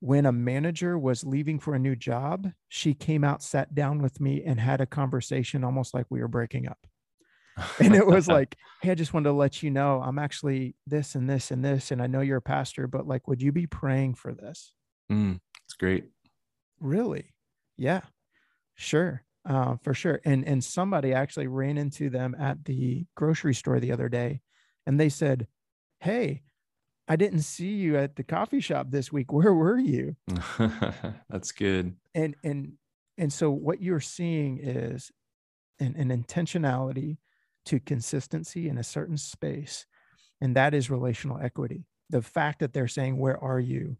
when 0.00 0.24
a 0.24 0.32
manager 0.32 0.98
was 0.98 1.24
leaving 1.24 1.58
for 1.58 1.74
a 1.74 1.78
new 1.78 1.94
job, 1.94 2.50
she 2.68 2.94
came 2.94 3.22
out, 3.22 3.42
sat 3.42 3.74
down 3.74 4.00
with 4.00 4.20
me, 4.20 4.42
and 4.44 4.58
had 4.58 4.80
a 4.80 4.86
conversation 4.86 5.64
almost 5.64 5.92
like 5.92 6.06
we 6.08 6.20
were 6.20 6.28
breaking 6.28 6.68
up. 6.68 6.78
and 7.78 7.94
it 7.94 8.06
was 8.06 8.28
like, 8.28 8.56
hey, 8.80 8.92
I 8.92 8.94
just 8.94 9.12
wanted 9.12 9.28
to 9.28 9.34
let 9.34 9.62
you 9.62 9.70
know 9.70 10.00
I'm 10.00 10.18
actually 10.18 10.74
this 10.86 11.14
and 11.14 11.28
this 11.28 11.50
and 11.50 11.64
this. 11.64 11.90
And 11.90 12.00
I 12.00 12.06
know 12.06 12.20
you're 12.20 12.38
a 12.38 12.42
pastor, 12.42 12.86
but 12.86 13.06
like, 13.06 13.28
would 13.28 13.42
you 13.42 13.52
be 13.52 13.66
praying 13.66 14.14
for 14.14 14.32
this? 14.32 14.72
Mm, 15.12 15.40
it's 15.66 15.74
great. 15.74 16.04
Really? 16.80 17.34
Yeah, 17.76 18.00
sure. 18.76 19.22
Uh, 19.50 19.74
for 19.82 19.92
sure. 19.94 20.20
And 20.24 20.46
and 20.46 20.62
somebody 20.62 21.12
actually 21.12 21.48
ran 21.48 21.76
into 21.76 22.08
them 22.08 22.36
at 22.38 22.64
the 22.66 23.06
grocery 23.16 23.52
store 23.52 23.80
the 23.80 23.90
other 23.90 24.08
day 24.08 24.42
and 24.86 25.00
they 25.00 25.08
said, 25.08 25.48
Hey, 25.98 26.42
I 27.08 27.16
didn't 27.16 27.40
see 27.40 27.72
you 27.72 27.96
at 27.96 28.14
the 28.14 28.22
coffee 28.22 28.60
shop 28.60 28.86
this 28.90 29.10
week. 29.10 29.32
Where 29.32 29.52
were 29.52 29.78
you? 29.78 30.14
That's 31.28 31.50
good. 31.50 31.96
And 32.14 32.36
and 32.44 32.74
and 33.18 33.32
so 33.32 33.50
what 33.50 33.82
you're 33.82 33.98
seeing 33.98 34.60
is 34.62 35.10
an, 35.80 35.96
an 35.96 36.10
intentionality 36.10 37.18
to 37.66 37.80
consistency 37.80 38.68
in 38.68 38.78
a 38.78 38.84
certain 38.84 39.16
space, 39.16 39.84
and 40.40 40.54
that 40.54 40.74
is 40.74 40.90
relational 40.90 41.40
equity. 41.42 41.86
The 42.08 42.22
fact 42.22 42.60
that 42.60 42.72
they're 42.72 42.86
saying, 42.86 43.18
"Where 43.18 43.42
are 43.42 43.60
you?" 43.60 43.96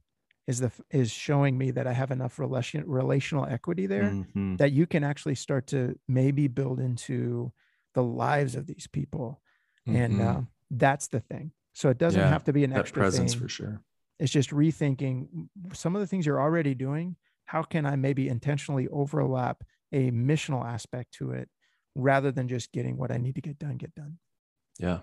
Is 0.46 0.60
the 0.60 0.72
is 0.90 1.10
showing 1.10 1.56
me 1.56 1.70
that 1.72 1.86
I 1.86 1.92
have 1.92 2.10
enough 2.10 2.38
relation 2.38 2.84
relational 2.86 3.46
equity 3.46 3.86
there 3.86 4.04
mm-hmm. 4.04 4.56
that 4.56 4.72
you 4.72 4.86
can 4.86 5.04
actually 5.04 5.36
start 5.36 5.68
to 5.68 5.98
maybe 6.08 6.48
build 6.48 6.80
into 6.80 7.52
the 7.94 8.02
lives 8.02 8.54
of 8.54 8.66
these 8.66 8.86
people, 8.86 9.40
mm-hmm. 9.88 9.96
and 9.96 10.22
uh, 10.22 10.40
that's 10.70 11.08
the 11.08 11.20
thing 11.20 11.52
so 11.72 11.88
it 11.88 11.98
doesn't 11.98 12.20
yeah, 12.20 12.28
have 12.28 12.44
to 12.44 12.52
be 12.52 12.64
an 12.64 12.72
extra 12.72 13.02
presence 13.02 13.32
thing. 13.32 13.42
for 13.42 13.48
sure. 13.48 13.80
It's 14.18 14.32
just 14.32 14.50
rethinking 14.50 15.48
some 15.72 15.94
of 15.96 16.00
the 16.00 16.06
things 16.06 16.26
you're 16.26 16.40
already 16.40 16.74
doing. 16.74 17.16
How 17.46 17.62
can 17.62 17.86
I 17.86 17.96
maybe 17.96 18.28
intentionally 18.28 18.86
overlap 18.88 19.62
a 19.92 20.10
missional 20.10 20.64
aspect 20.64 21.14
to 21.14 21.32
it 21.32 21.48
rather 21.94 22.30
than 22.30 22.48
just 22.48 22.72
getting 22.72 22.96
what 22.96 23.10
I 23.10 23.16
need 23.16 23.36
to 23.36 23.40
get 23.40 23.58
done, 23.58 23.76
get 23.76 23.94
done? 23.94 24.18
Yeah. 24.78 25.00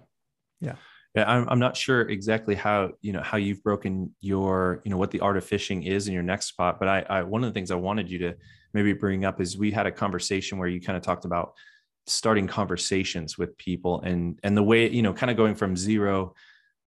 Yeah. 0.62 0.76
I'm, 1.16 1.48
I'm 1.50 1.60
not 1.60 1.76
sure 1.76 2.02
exactly 2.02 2.56
how 2.56 2.92
you 3.02 3.14
know 3.14 3.22
how 3.22 3.38
you've 3.38 3.64
broken 3.64 4.14
your 4.20 4.82
you 4.84 4.92
know 4.92 4.98
what 4.98 5.12
the 5.12 5.20
art 5.22 5.38
of 5.38 5.44
fishing 5.46 5.84
is 5.84 6.08
in 6.08 6.14
your 6.14 6.24
next 6.24 6.48
spot, 6.48 6.80
but 6.80 6.88
I, 6.88 7.00
I 7.10 7.24
one 7.24 7.44
of 7.44 7.50
the 7.50 7.54
things 7.54 7.72
I 7.72 7.76
wanted 7.76 8.10
you 8.10 8.20
to 8.20 8.36
maybe 8.74 8.94
bring 8.94 9.26
up 9.26 9.42
is 9.42 9.58
we 9.58 9.72
had 9.72 9.88
a 9.88 9.92
conversation 9.92 10.58
where 10.58 10.68
you 10.68 10.82
kind 10.82 10.98
of 10.98 11.04
talked 11.04 11.26
about 11.26 11.54
starting 12.06 12.48
conversations 12.48 13.38
with 13.38 13.58
people 13.58 14.02
and 14.02 14.40
and 14.44 14.56
the 14.56 14.64
way 14.64 14.90
you 14.90 15.02
know 15.02 15.14
kind 15.14 15.30
of 15.30 15.36
going 15.38 15.56
from 15.56 15.76
zero 15.76 16.34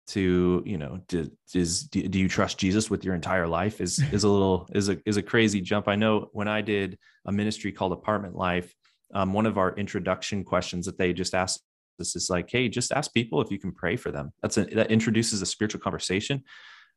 to 0.07 0.63
you 0.67 0.77
know 0.77 1.01
do, 1.09 1.31
is 1.55 1.85
do 1.85 2.19
you 2.19 2.29
trust 2.29 2.59
jesus 2.59 2.91
with 2.91 3.05
your 3.05 3.15
entire 3.15 3.47
life 3.47 3.81
is 3.81 4.03
is 4.13 4.25
a 4.25 4.29
little 4.29 4.69
is 4.75 4.89
a 4.89 4.99
is 5.07 5.17
a 5.17 5.23
crazy 5.23 5.61
jump. 5.61 5.89
I 5.89 5.95
know 5.95 6.29
when 6.33 6.49
i 6.49 6.61
did 6.61 6.99
a 7.27 7.33
ministry 7.33 7.73
called 7.73 7.93
apartment 7.93 8.35
life 8.35 8.75
um, 9.15 9.33
one 9.33 9.47
of 9.47 9.57
our 9.57 9.75
introduction 9.77 10.43
questions 10.43 10.87
that 10.87 10.99
they 10.99 11.13
just 11.13 11.35
asked 11.35 11.63
us 12.01 12.17
is 12.17 12.31
like 12.31 12.51
hey 12.51 12.69
just 12.69 12.93
ask 12.93 13.13
people 13.13 13.41
if 13.41 13.51
you 13.51 13.59
can 13.59 13.73
pray 13.73 13.97
for 13.97 14.11
them. 14.11 14.33
That's 14.43 14.59
a, 14.59 14.65
that 14.65 14.91
introduces 14.91 15.43
a 15.43 15.47
spiritual 15.47 15.81
conversation. 15.81 16.43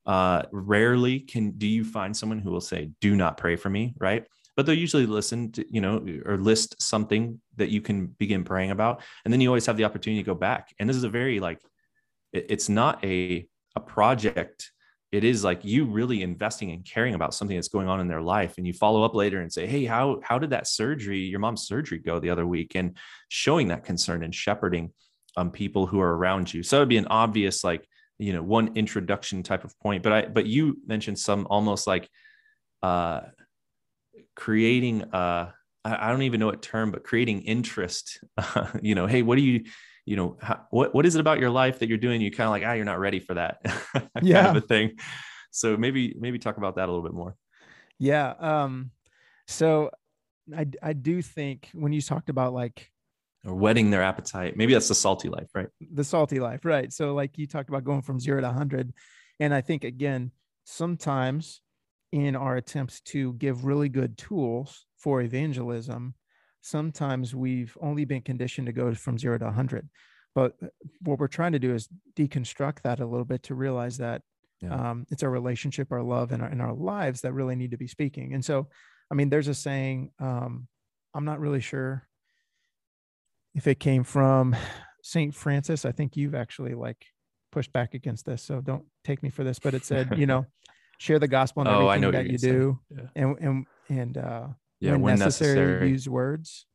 Uh, 0.06 0.44
rarely 0.52 1.20
can 1.20 1.52
do 1.52 1.68
you 1.68 1.84
find 1.84 2.16
someone 2.16 2.40
who 2.40 2.52
will 2.52 2.62
say 2.62 2.92
do 3.02 3.16
not 3.16 3.38
pray 3.38 3.56
for 3.56 3.70
me 3.70 3.94
right? 4.00 4.26
But 4.56 4.66
they'll 4.66 4.78
usually 4.78 5.06
listen 5.06 5.52
to 5.54 5.66
you 5.70 5.82
know 5.82 6.06
or 6.26 6.38
list 6.38 6.82
something 6.82 7.40
that 7.58 7.70
you 7.70 7.82
can 7.82 8.08
begin 8.08 8.44
praying 8.44 8.72
about 8.72 9.04
and 9.24 9.34
then 9.34 9.42
you 9.42 9.50
always 9.50 9.66
have 9.66 9.78
the 9.78 9.86
opportunity 9.86 10.22
to 10.22 10.26
go 10.26 10.36
back. 10.36 10.74
And 10.80 10.90
this 10.90 10.98
is 10.98 11.04
a 11.04 11.10
very 11.10 11.40
like 11.40 11.60
it's 12.34 12.70
not 12.70 13.04
a 13.04 13.48
a 13.76 13.80
project 13.80 14.72
it 15.12 15.24
is 15.24 15.44
like 15.44 15.64
you 15.64 15.86
really 15.86 16.22
investing 16.22 16.72
and 16.72 16.84
caring 16.84 17.16
about 17.16 17.34
something 17.34 17.56
that's 17.56 17.70
going 17.70 17.88
on 17.88 18.02
in 18.02 18.08
their 18.08 18.22
life 18.22 18.56
and 18.58 18.68
you 18.68 18.74
follow 18.74 19.04
up 19.04 19.16
later 19.16 19.40
and 19.40 19.52
say 19.52 19.66
hey 19.66 19.86
how 19.86 20.20
how 20.22 20.38
did 20.38 20.50
that 20.50 20.68
surgery 20.68 21.20
your 21.20 21.40
mom's 21.40 21.66
surgery 21.66 21.98
go 21.98 22.20
the 22.20 22.30
other 22.30 22.46
week? 22.46 22.76
And 22.76 22.98
showing 23.30 23.70
that 23.70 23.86
concern 23.86 24.24
and 24.24 24.36
shepherding 24.36 24.92
um, 25.38 25.52
people 25.52 25.86
who 25.86 26.02
are 26.02 26.18
around 26.18 26.54
you. 26.54 26.64
So 26.64 26.78
it 26.78 26.80
would 26.82 26.90
be 26.90 26.98
an 26.98 27.08
obvious 27.08 27.64
like 27.64 27.88
you 28.20 28.34
know 28.34 28.42
one 28.42 28.76
introduction 28.76 29.44
type 29.44 29.64
of 29.64 29.78
point 29.80 30.04
but 30.04 30.12
i 30.12 30.26
but 30.26 30.46
you 30.46 30.78
mentioned 30.86 31.20
some 31.20 31.46
almost 31.50 31.88
like 31.88 32.10
uh 32.82 33.22
creating 34.36 35.04
uh 35.14 35.52
I, 35.86 36.08
I 36.08 36.12
don't 36.12 36.24
even 36.24 36.40
know 36.40 36.48
what 36.48 36.62
term 36.62 36.92
but 36.92 37.04
creating 37.04 37.42
interest 37.44 38.20
uh, 38.38 38.68
you 38.82 38.96
know 38.96 39.08
hey 39.08 39.22
what 39.22 39.38
do 39.38 39.44
you 39.44 39.66
you 40.08 40.16
know 40.16 40.38
how, 40.42 40.66
what 40.72 40.96
what 40.96 41.06
is 41.06 41.16
it 41.16 41.20
about 41.20 41.40
your 41.40 41.50
life 41.50 41.80
that 41.80 41.90
you're 41.90 41.98
doing 41.98 42.22
you 42.22 42.32
kind 42.32 42.48
of 42.48 42.52
like 42.52 42.64
ah 42.66 42.72
you're 42.72 42.86
not 42.86 42.98
ready 42.98 43.20
for 43.20 43.34
that 43.34 43.58
yeah 44.22 44.44
kind 44.46 44.58
of 44.58 44.64
a 44.64 44.68
thing. 44.68 44.98
So 45.52 45.76
maybe 45.76 46.16
maybe 46.18 46.40
talk 46.40 46.58
about 46.58 46.78
that 46.78 46.88
a 46.88 46.92
little 46.92 47.04
bit 47.04 47.14
more. 47.14 47.36
Yeah 48.00 48.34
um 48.40 48.92
so 49.48 49.92
i 50.56 50.66
i 50.82 50.94
do 50.94 51.22
think 51.22 51.70
when 51.74 51.92
you 51.92 52.02
talked 52.02 52.30
about 52.30 52.54
like 52.54 52.90
or 53.46 53.54
whetting 53.54 53.90
their 53.90 54.02
appetite 54.02 54.56
maybe 54.56 54.74
that's 54.74 54.88
the 54.88 54.96
salty 54.96 55.30
life 55.30 55.50
right? 55.54 55.68
The 55.94 56.04
salty 56.04 56.40
life 56.40 56.64
right. 56.64 56.92
So 56.92 57.14
like 57.14 57.38
you 57.38 57.46
talked 57.46 57.70
about 57.70 57.84
going 57.84 58.02
from 58.02 58.20
0 58.20 58.42
to 58.42 58.48
100 58.48 58.94
and 59.42 59.54
i 59.54 59.62
think 59.62 59.84
again 59.84 60.32
sometimes 60.64 61.62
in 62.12 62.36
our 62.36 62.56
attempts 62.56 63.02
to 63.02 63.34
give 63.34 63.66
really 63.66 63.90
good 63.90 64.18
tools 64.18 64.86
for 64.98 65.22
evangelism 65.22 66.14
sometimes 66.68 67.34
we've 67.34 67.78
only 67.82 68.04
been 68.04 68.22
conditioned 68.22 68.68
to 68.68 68.74
go 68.74 68.94
from 68.94 69.18
zero 69.18 69.38
to 69.38 69.46
100 69.46 69.88
but 70.36 70.54
uh, 70.62 70.68
what 71.02 71.18
we're 71.18 71.28
trying 71.28 71.54
to 71.54 71.60
do 71.60 71.74
is 71.74 71.88
deconstruct 72.16 72.82
that 72.84 73.00
a 73.00 73.06
little 73.06 73.26
bit 73.26 73.42
to 73.44 73.56
realize 73.56 73.98
that 73.98 74.22
yeah. 74.62 74.74
um, 74.74 75.06
it's 75.10 75.24
our 75.24 75.30
relationship 75.30 75.92
our 75.92 76.04
love 76.04 76.32
and 76.32 76.42
our, 76.42 76.50
and 76.50 76.62
our 76.62 76.74
lives 76.74 77.22
that 77.22 77.34
really 77.34 77.56
need 77.56 77.72
to 77.72 77.78
be 77.78 77.88
speaking 77.88 78.34
and 78.34 78.44
so 78.44 78.68
i 79.10 79.16
mean 79.16 79.30
there's 79.30 79.48
a 79.48 79.54
saying 79.54 80.12
um, 80.20 80.68
i'm 81.14 81.26
not 81.26 81.40
really 81.40 81.62
sure 81.62 82.06
if 83.56 83.66
it 83.66 83.80
came 83.80 84.04
from 84.04 84.56
saint 85.02 85.34
francis 85.34 85.86
i 85.86 85.92
think 85.92 86.18
you've 86.18 86.36
actually 86.36 86.74
like 86.74 87.06
pushed 87.52 87.72
back 87.72 87.94
against 87.94 88.26
this 88.26 88.44
so 88.44 88.60
don't 88.60 88.84
take 89.06 89.24
me 89.24 89.30
for 89.30 89.46
this 89.46 89.58
but 89.58 89.74
it 89.74 89.86
said 89.86 90.18
you 90.18 90.26
know 90.26 90.46
share 91.00 91.20
the 91.20 91.28
gospel 91.28 91.62
in 91.62 91.68
everything 91.68 92.06
oh, 92.06 92.12
that 92.12 92.28
you 92.28 92.38
do 92.38 92.80
yeah. 92.90 93.04
and 93.16 93.38
and 93.40 93.66
and 93.90 94.18
uh 94.18 94.48
yeah, 94.80 94.92
when, 94.92 95.02
when 95.02 95.20
necessary, 95.20 95.56
necessary, 95.56 95.90
use 95.90 96.10
words. 96.10 96.66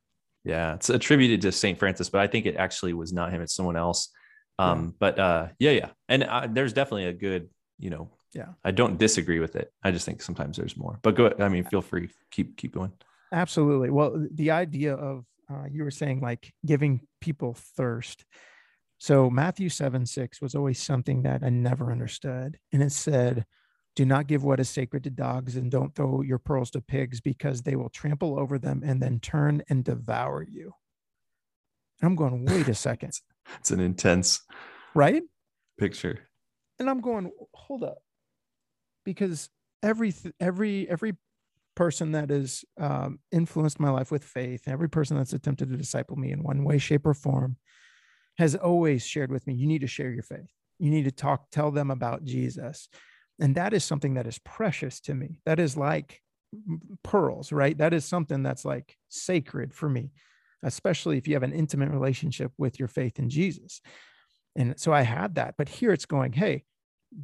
Yeah, 0.44 0.74
it's 0.74 0.90
attributed 0.90 1.42
to 1.42 1.52
Saint 1.52 1.78
Francis, 1.78 2.08
but 2.08 2.20
I 2.20 2.26
think 2.26 2.46
it 2.46 2.56
actually 2.56 2.94
was 2.94 3.12
not 3.12 3.32
him; 3.32 3.40
it's 3.40 3.54
someone 3.54 3.76
else. 3.76 4.08
Um, 4.58 4.84
yeah. 4.84 4.90
But 4.98 5.18
uh, 5.18 5.48
yeah, 5.58 5.70
yeah, 5.70 5.88
and 6.08 6.24
uh, 6.24 6.48
there's 6.50 6.72
definitely 6.72 7.06
a 7.06 7.12
good, 7.12 7.48
you 7.78 7.90
know, 7.90 8.10
yeah. 8.34 8.48
I 8.64 8.70
don't 8.70 8.98
disagree 8.98 9.40
with 9.40 9.56
it. 9.56 9.72
I 9.82 9.90
just 9.90 10.06
think 10.06 10.22
sometimes 10.22 10.56
there's 10.56 10.76
more. 10.76 10.98
But 11.02 11.14
go. 11.14 11.32
I 11.38 11.48
mean, 11.48 11.64
feel 11.64 11.82
free. 11.82 12.08
Keep 12.30 12.56
keep 12.56 12.74
going. 12.74 12.92
Absolutely. 13.32 13.90
Well, 13.90 14.26
the 14.32 14.50
idea 14.50 14.94
of 14.94 15.24
uh, 15.50 15.64
you 15.70 15.84
were 15.84 15.90
saying 15.90 16.20
like 16.20 16.52
giving 16.64 17.02
people 17.20 17.56
thirst. 17.76 18.24
So 18.98 19.28
Matthew 19.30 19.68
seven 19.68 20.06
six 20.06 20.40
was 20.40 20.54
always 20.54 20.78
something 20.78 21.22
that 21.22 21.42
I 21.42 21.50
never 21.50 21.90
understood, 21.92 22.58
and 22.72 22.82
it 22.82 22.92
said 22.92 23.44
do 23.94 24.04
not 24.04 24.26
give 24.26 24.42
what 24.42 24.60
is 24.60 24.68
sacred 24.68 25.04
to 25.04 25.10
dogs, 25.10 25.56
and 25.56 25.70
don't 25.70 25.94
throw 25.94 26.22
your 26.22 26.38
pearls 26.38 26.70
to 26.70 26.80
pigs 26.80 27.20
because 27.20 27.62
they 27.62 27.76
will 27.76 27.90
trample 27.90 28.38
over 28.38 28.58
them 28.58 28.82
and 28.84 29.02
then 29.02 29.20
turn 29.20 29.62
and 29.68 29.84
devour 29.84 30.42
you. 30.42 30.72
And 32.00 32.08
I'm 32.08 32.16
going, 32.16 32.44
wait 32.44 32.68
a 32.68 32.74
second. 32.88 33.12
it's 33.58 33.70
an 33.70 33.80
intense 33.80 34.40
right 34.94 35.22
picture. 35.78 36.28
And 36.78 36.88
I'm 36.88 37.00
going, 37.00 37.30
hold 37.54 37.84
up. 37.84 37.98
Because 39.04 39.50
every 39.82 40.14
every 40.40 40.88
every 40.88 41.14
person 41.74 42.12
that 42.12 42.30
has 42.30 42.64
um, 42.78 43.18
influenced 43.30 43.80
my 43.80 43.90
life 43.90 44.10
with 44.10 44.24
faith, 44.24 44.68
every 44.68 44.88
person 44.88 45.16
that's 45.16 45.32
attempted 45.32 45.70
to 45.70 45.76
disciple 45.76 46.16
me 46.16 46.32
in 46.32 46.42
one 46.42 46.64
way, 46.64 46.78
shape, 46.78 47.06
or 47.06 47.14
form, 47.14 47.56
has 48.38 48.54
always 48.54 49.04
shared 49.04 49.30
with 49.30 49.46
me, 49.46 49.54
you 49.54 49.66
need 49.66 49.80
to 49.80 49.86
share 49.86 50.10
your 50.10 50.22
faith. 50.22 50.50
You 50.78 50.90
need 50.90 51.04
to 51.04 51.12
talk, 51.12 51.50
tell 51.50 51.70
them 51.70 51.90
about 51.90 52.24
Jesus. 52.24 52.88
And 53.42 53.56
that 53.56 53.74
is 53.74 53.82
something 53.82 54.14
that 54.14 54.28
is 54.28 54.38
precious 54.38 55.00
to 55.00 55.14
me. 55.14 55.40
That 55.46 55.58
is 55.58 55.76
like 55.76 56.22
pearls, 57.02 57.50
right? 57.50 57.76
That 57.76 57.92
is 57.92 58.04
something 58.04 58.44
that's 58.44 58.64
like 58.64 58.96
sacred 59.08 59.74
for 59.74 59.88
me, 59.88 60.12
especially 60.62 61.18
if 61.18 61.26
you 61.26 61.34
have 61.34 61.42
an 61.42 61.52
intimate 61.52 61.90
relationship 61.90 62.52
with 62.56 62.78
your 62.78 62.86
faith 62.86 63.18
in 63.18 63.28
Jesus. 63.28 63.80
And 64.54 64.78
so 64.78 64.92
I 64.92 65.02
had 65.02 65.34
that. 65.34 65.56
But 65.58 65.68
here 65.68 65.92
it's 65.92 66.06
going, 66.06 66.34
hey, 66.34 66.62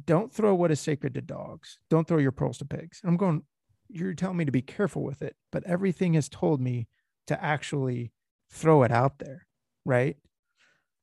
don't 0.05 0.29
throw 0.29 0.53
what 0.55 0.71
is 0.71 0.81
sacred 0.81 1.13
to 1.13 1.21
dogs. 1.21 1.79
Don't 1.89 2.05
throw 2.05 2.17
your 2.17 2.33
pearls 2.33 2.57
to 2.57 2.65
pigs. 2.65 2.99
I'm 3.05 3.15
going, 3.15 3.43
you're 3.87 4.13
telling 4.13 4.35
me 4.35 4.45
to 4.45 4.51
be 4.51 4.61
careful 4.61 5.03
with 5.03 5.21
it, 5.21 5.37
but 5.53 5.63
everything 5.63 6.15
has 6.15 6.27
told 6.27 6.59
me 6.59 6.89
to 7.27 7.41
actually 7.41 8.11
throw 8.51 8.83
it 8.83 8.91
out 8.91 9.19
there, 9.19 9.47
right? 9.85 10.17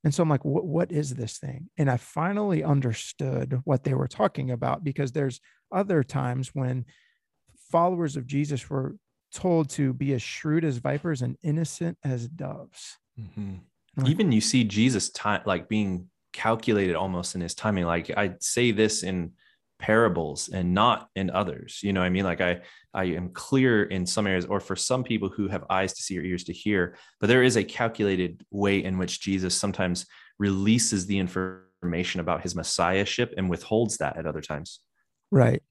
And 0.03 0.13
so 0.13 0.23
I'm 0.23 0.29
like, 0.29 0.45
what, 0.45 0.65
what 0.65 0.91
is 0.91 1.15
this 1.15 1.37
thing? 1.37 1.69
And 1.77 1.89
I 1.89 1.97
finally 1.97 2.63
understood 2.63 3.61
what 3.63 3.83
they 3.83 3.93
were 3.93 4.07
talking 4.07 4.51
about 4.51 4.83
because 4.83 5.11
there's 5.11 5.41
other 5.71 6.03
times 6.03 6.49
when 6.53 6.85
followers 7.71 8.15
of 8.15 8.27
Jesus 8.27 8.69
were 8.69 8.95
told 9.33 9.69
to 9.71 9.93
be 9.93 10.13
as 10.13 10.21
shrewd 10.21 10.63
as 10.63 10.77
vipers 10.77 11.21
and 11.21 11.37
innocent 11.43 11.97
as 12.03 12.27
doves. 12.27 12.97
Mm-hmm. 13.19 13.55
Like, 13.97 14.09
Even 14.09 14.31
you 14.31 14.41
see 14.41 14.63
Jesus 14.63 15.09
time 15.09 15.41
like 15.45 15.67
being 15.67 16.09
calculated 16.31 16.95
almost 16.95 17.35
in 17.35 17.41
his 17.41 17.55
timing. 17.55 17.85
Like 17.85 18.11
I 18.15 18.35
say 18.39 18.71
this 18.71 19.03
in 19.03 19.31
parables 19.79 20.49
and 20.49 20.73
not 20.73 21.09
in 21.15 21.29
others. 21.29 21.79
You 21.83 21.93
know 21.93 21.99
what 22.01 22.07
i 22.07 22.09
mean? 22.09 22.23
Like 22.23 22.41
i 22.41 22.61
i 22.93 23.05
am 23.05 23.29
clear 23.29 23.83
in 23.83 24.05
some 24.05 24.27
areas 24.27 24.45
or 24.45 24.59
for 24.59 24.75
some 24.75 25.03
people 25.03 25.29
who 25.29 25.47
have 25.47 25.63
eyes 25.69 25.93
to 25.93 26.01
see 26.01 26.17
or 26.17 26.23
ears 26.23 26.43
to 26.45 26.53
hear 26.53 26.97
but 27.19 27.27
there 27.27 27.43
is 27.43 27.57
a 27.57 27.63
calculated 27.63 28.43
way 28.49 28.83
in 28.83 28.97
which 28.97 29.21
jesus 29.21 29.53
sometimes 29.55 30.05
releases 30.39 31.05
the 31.05 31.19
information 31.19 32.19
about 32.19 32.41
his 32.41 32.55
messiahship 32.55 33.33
and 33.37 33.49
withholds 33.49 33.97
that 33.97 34.17
at 34.17 34.25
other 34.25 34.41
times. 34.41 34.79
Right. 35.31 35.61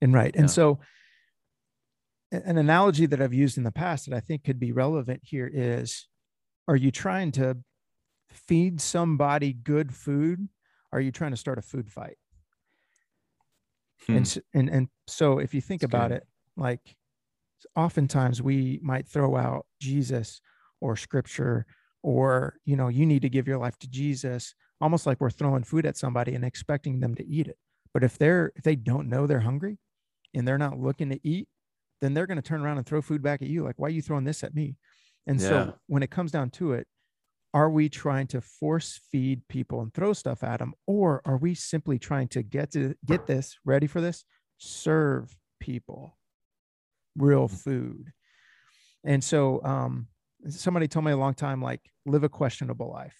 And 0.00 0.12
right. 0.12 0.34
And 0.34 0.50
so 0.50 0.80
an 2.32 2.56
analogy 2.56 3.06
that 3.06 3.20
i've 3.20 3.34
used 3.34 3.58
in 3.58 3.64
the 3.64 3.70
past 3.70 4.08
that 4.08 4.16
i 4.16 4.20
think 4.20 4.42
could 4.42 4.58
be 4.58 4.72
relevant 4.72 5.20
here 5.22 5.50
is 5.52 6.08
are 6.66 6.76
you 6.76 6.90
trying 6.90 7.30
to 7.32 7.58
feed 8.32 8.80
somebody 8.80 9.52
good 9.52 9.94
food? 9.94 10.48
Are 10.92 11.00
you 11.00 11.10
trying 11.10 11.32
to 11.32 11.36
start 11.36 11.58
a 11.58 11.62
food 11.62 11.90
fight 11.90 12.16
Hmm. 14.06 14.16
And, 14.16 14.42
and, 14.54 14.68
and 14.70 14.88
so 15.06 15.38
if 15.38 15.54
you 15.54 15.60
think 15.60 15.80
That's 15.80 15.90
about 15.90 16.10
good. 16.10 16.18
it, 16.18 16.26
like 16.56 16.96
oftentimes 17.76 18.42
we 18.42 18.80
might 18.82 19.06
throw 19.06 19.36
out 19.36 19.66
Jesus 19.80 20.40
or 20.80 20.96
scripture 20.96 21.66
or, 22.02 22.56
you 22.64 22.76
know, 22.76 22.88
you 22.88 23.06
need 23.06 23.22
to 23.22 23.28
give 23.28 23.46
your 23.46 23.58
life 23.58 23.78
to 23.78 23.88
Jesus, 23.88 24.54
almost 24.80 25.06
like 25.06 25.20
we're 25.20 25.30
throwing 25.30 25.62
food 25.62 25.86
at 25.86 25.96
somebody 25.96 26.34
and 26.34 26.44
expecting 26.44 27.00
them 27.00 27.14
to 27.14 27.26
eat 27.26 27.46
it. 27.46 27.56
But 27.94 28.02
if 28.02 28.18
they're, 28.18 28.52
if 28.56 28.64
they 28.64 28.74
don't 28.74 29.08
know 29.08 29.26
they're 29.26 29.40
hungry 29.40 29.78
and 30.34 30.46
they're 30.46 30.58
not 30.58 30.78
looking 30.78 31.10
to 31.10 31.20
eat, 31.22 31.48
then 32.00 32.14
they're 32.14 32.26
going 32.26 32.36
to 32.36 32.42
turn 32.42 32.62
around 32.62 32.78
and 32.78 32.86
throw 32.86 33.00
food 33.00 33.22
back 33.22 33.42
at 33.42 33.48
you. 33.48 33.62
Like, 33.62 33.78
why 33.78 33.86
are 33.86 33.90
you 33.90 34.02
throwing 34.02 34.24
this 34.24 34.42
at 34.42 34.54
me? 34.54 34.76
And 35.26 35.40
yeah. 35.40 35.48
so 35.48 35.74
when 35.86 36.02
it 36.02 36.10
comes 36.10 36.32
down 36.32 36.50
to 36.50 36.72
it, 36.72 36.88
are 37.54 37.70
we 37.70 37.88
trying 37.88 38.26
to 38.28 38.40
force 38.40 39.00
feed 39.10 39.46
people 39.48 39.80
and 39.82 39.92
throw 39.92 40.12
stuff 40.12 40.42
at 40.42 40.58
them 40.58 40.74
or 40.86 41.20
are 41.24 41.36
we 41.36 41.54
simply 41.54 41.98
trying 41.98 42.28
to 42.28 42.42
get 42.42 42.72
to 42.72 42.94
get 43.04 43.26
this 43.26 43.58
ready 43.64 43.86
for 43.86 44.00
this? 44.00 44.24
Serve 44.58 45.36
people 45.60 46.16
real 47.16 47.46
mm-hmm. 47.46 47.56
food. 47.56 48.12
And 49.04 49.22
so 49.22 49.62
um, 49.64 50.08
somebody 50.48 50.88
told 50.88 51.04
me 51.04 51.12
a 51.12 51.16
long 51.16 51.34
time 51.34 51.60
like 51.60 51.80
live 52.06 52.24
a 52.24 52.28
questionable 52.28 52.90
life. 52.90 53.16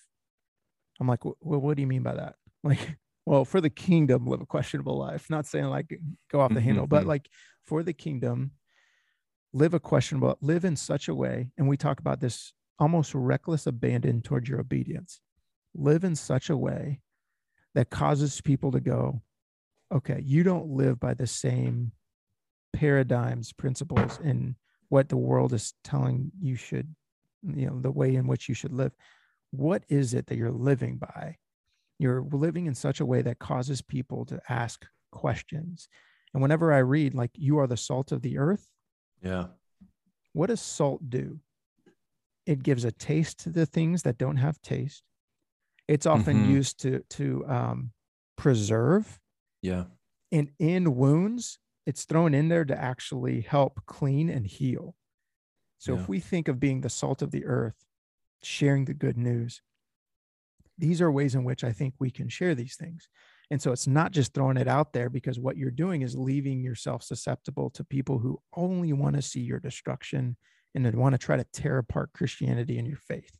I'm 1.00 1.08
like 1.08 1.24
well 1.24 1.34
what 1.40 1.76
do 1.76 1.82
you 1.82 1.88
mean 1.88 2.02
by 2.02 2.14
that? 2.14 2.36
Like 2.64 2.96
well 3.26 3.44
for 3.44 3.60
the 3.60 3.70
kingdom 3.70 4.26
live 4.26 4.40
a 4.40 4.46
questionable 4.46 4.96
life. 4.96 5.28
Not 5.28 5.46
saying 5.46 5.66
like 5.66 5.98
go 6.30 6.40
off 6.40 6.54
the 6.54 6.60
handle 6.60 6.86
but 6.86 7.00
mm-hmm. 7.00 7.08
like 7.08 7.28
for 7.64 7.82
the 7.82 7.92
kingdom 7.92 8.52
live 9.52 9.74
a 9.74 9.80
questionable 9.80 10.38
live 10.40 10.64
in 10.64 10.76
such 10.76 11.08
a 11.08 11.14
way 11.14 11.50
and 11.58 11.68
we 11.68 11.76
talk 11.76 11.98
about 12.00 12.20
this 12.20 12.52
almost 12.82 13.14
reckless 13.14 13.68
abandon 13.68 14.20
towards 14.20 14.48
your 14.48 14.58
obedience. 14.58 15.20
Live 15.72 16.02
in 16.02 16.16
such 16.16 16.50
a 16.50 16.56
way 16.56 17.00
that 17.76 17.90
causes 17.90 18.40
people 18.40 18.72
to 18.72 18.80
go, 18.80 19.22
okay, 19.94 20.20
you 20.24 20.42
don't 20.42 20.66
live 20.66 20.98
by 20.98 21.14
the 21.14 21.28
same 21.28 21.92
paradigms, 22.72 23.52
principles, 23.52 24.18
and 24.24 24.56
what 24.88 25.08
the 25.08 25.16
world 25.16 25.52
is 25.52 25.74
telling 25.84 26.32
you 26.40 26.56
should, 26.56 26.92
you 27.46 27.66
know, 27.66 27.80
the 27.80 27.92
way 27.92 28.16
in 28.16 28.26
which 28.26 28.48
you 28.48 28.54
should 28.56 28.72
live. 28.72 28.90
What 29.52 29.84
is 29.88 30.12
it 30.12 30.26
that 30.26 30.36
you're 30.36 30.50
living 30.50 30.96
by? 30.96 31.36
You're 32.00 32.26
living 32.32 32.66
in 32.66 32.74
such 32.74 32.98
a 32.98 33.06
way 33.06 33.22
that 33.22 33.38
causes 33.38 33.80
people 33.80 34.24
to 34.26 34.40
ask 34.48 34.84
questions. 35.12 35.88
And 36.34 36.42
whenever 36.42 36.72
I 36.72 36.78
read, 36.78 37.14
like, 37.14 37.30
you 37.34 37.60
are 37.60 37.68
the 37.68 37.76
salt 37.76 38.10
of 38.10 38.22
the 38.22 38.38
earth. 38.38 38.66
Yeah. 39.22 39.46
What 40.32 40.48
does 40.48 40.60
salt 40.60 41.08
do? 41.08 41.38
It 42.46 42.62
gives 42.62 42.84
a 42.84 42.92
taste 42.92 43.40
to 43.40 43.50
the 43.50 43.66
things 43.66 44.02
that 44.02 44.18
don't 44.18 44.36
have 44.36 44.60
taste. 44.62 45.02
It's 45.88 46.06
often 46.06 46.38
mm-hmm. 46.38 46.52
used 46.52 46.80
to 46.82 47.00
to 47.10 47.44
um, 47.46 47.90
preserve. 48.36 49.20
Yeah. 49.60 49.84
And 50.30 50.50
in 50.58 50.96
wounds, 50.96 51.58
it's 51.86 52.04
thrown 52.04 52.34
in 52.34 52.48
there 52.48 52.64
to 52.64 52.80
actually 52.80 53.42
help 53.42 53.82
clean 53.86 54.28
and 54.28 54.46
heal. 54.46 54.94
So 55.78 55.94
Yeah. 55.94 56.00
if 56.00 56.08
we 56.08 56.20
think 56.20 56.48
of 56.48 56.60
being 56.60 56.80
the 56.80 56.88
salt 56.88 57.22
of 57.22 57.32
the 57.32 57.44
earth, 57.44 57.84
sharing 58.42 58.84
the 58.84 58.94
good 58.94 59.16
news, 59.16 59.62
these 60.78 61.00
are 61.02 61.12
ways 61.12 61.34
in 61.34 61.44
which 61.44 61.64
I 61.64 61.72
think 61.72 61.94
we 61.98 62.10
can 62.10 62.28
share 62.28 62.54
these 62.54 62.76
things. 62.76 63.08
And 63.50 63.60
so 63.60 63.72
it's 63.72 63.86
not 63.86 64.12
just 64.12 64.32
throwing 64.32 64.56
it 64.56 64.68
out 64.68 64.92
there 64.92 65.10
because 65.10 65.38
what 65.38 65.56
you're 65.56 65.70
doing 65.70 66.02
is 66.02 66.16
leaving 66.16 66.62
yourself 66.62 67.02
susceptible 67.02 67.68
to 67.70 67.84
people 67.84 68.18
who 68.18 68.40
only 68.56 68.92
want 68.92 69.16
to 69.16 69.22
see 69.22 69.40
your 69.40 69.60
destruction 69.60 70.36
and 70.74 70.84
then 70.84 70.98
want 70.98 71.12
to 71.12 71.18
try 71.18 71.36
to 71.36 71.46
tear 71.52 71.78
apart 71.78 72.12
Christianity 72.14 72.78
and 72.78 72.86
your 72.86 72.98
faith. 72.98 73.38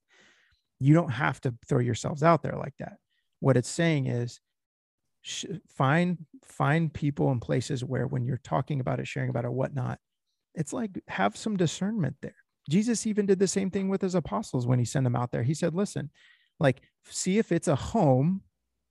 You 0.79 0.95
don't 0.95 1.11
have 1.11 1.41
to 1.43 1.55
throw 1.69 1.79
yourselves 1.79 2.23
out 2.23 2.43
there 2.43 2.57
like 2.57 2.75
that. 2.79 2.97
What 3.41 3.57
it's 3.57 3.69
saying 3.69 4.07
is 4.07 4.41
sh- 5.23 5.47
find 5.69 6.19
find 6.45 6.93
people 6.93 7.31
and 7.31 7.41
places 7.41 7.85
where 7.85 8.07
when 8.07 8.25
you're 8.25 8.41
talking 8.43 8.81
about 8.81 9.01
it, 9.01 9.07
sharing 9.07 9.31
about 9.31 9.45
it, 9.45 9.53
whatnot, 9.53 9.99
it's 10.55 10.73
like 10.73 10.91
have 11.09 11.37
some 11.37 11.57
discernment 11.57 12.17
there. 12.21 12.35
Jesus 12.69 13.07
even 13.07 13.27
did 13.27 13.39
the 13.39 13.49
same 13.49 13.71
thing 13.71 13.89
with 13.89 14.03
his 14.03 14.15
apostles 14.15 14.67
when 14.67 14.79
he 14.79 14.85
sent 14.85 15.05
them 15.05 15.17
out 15.17 15.33
there. 15.33 15.43
He 15.43 15.55
said, 15.55 15.75
listen, 15.75 16.11
like 16.61 16.83
see 17.05 17.39
if 17.39 17.51
it's 17.51 17.69
a 17.69 17.77
home 17.77 18.43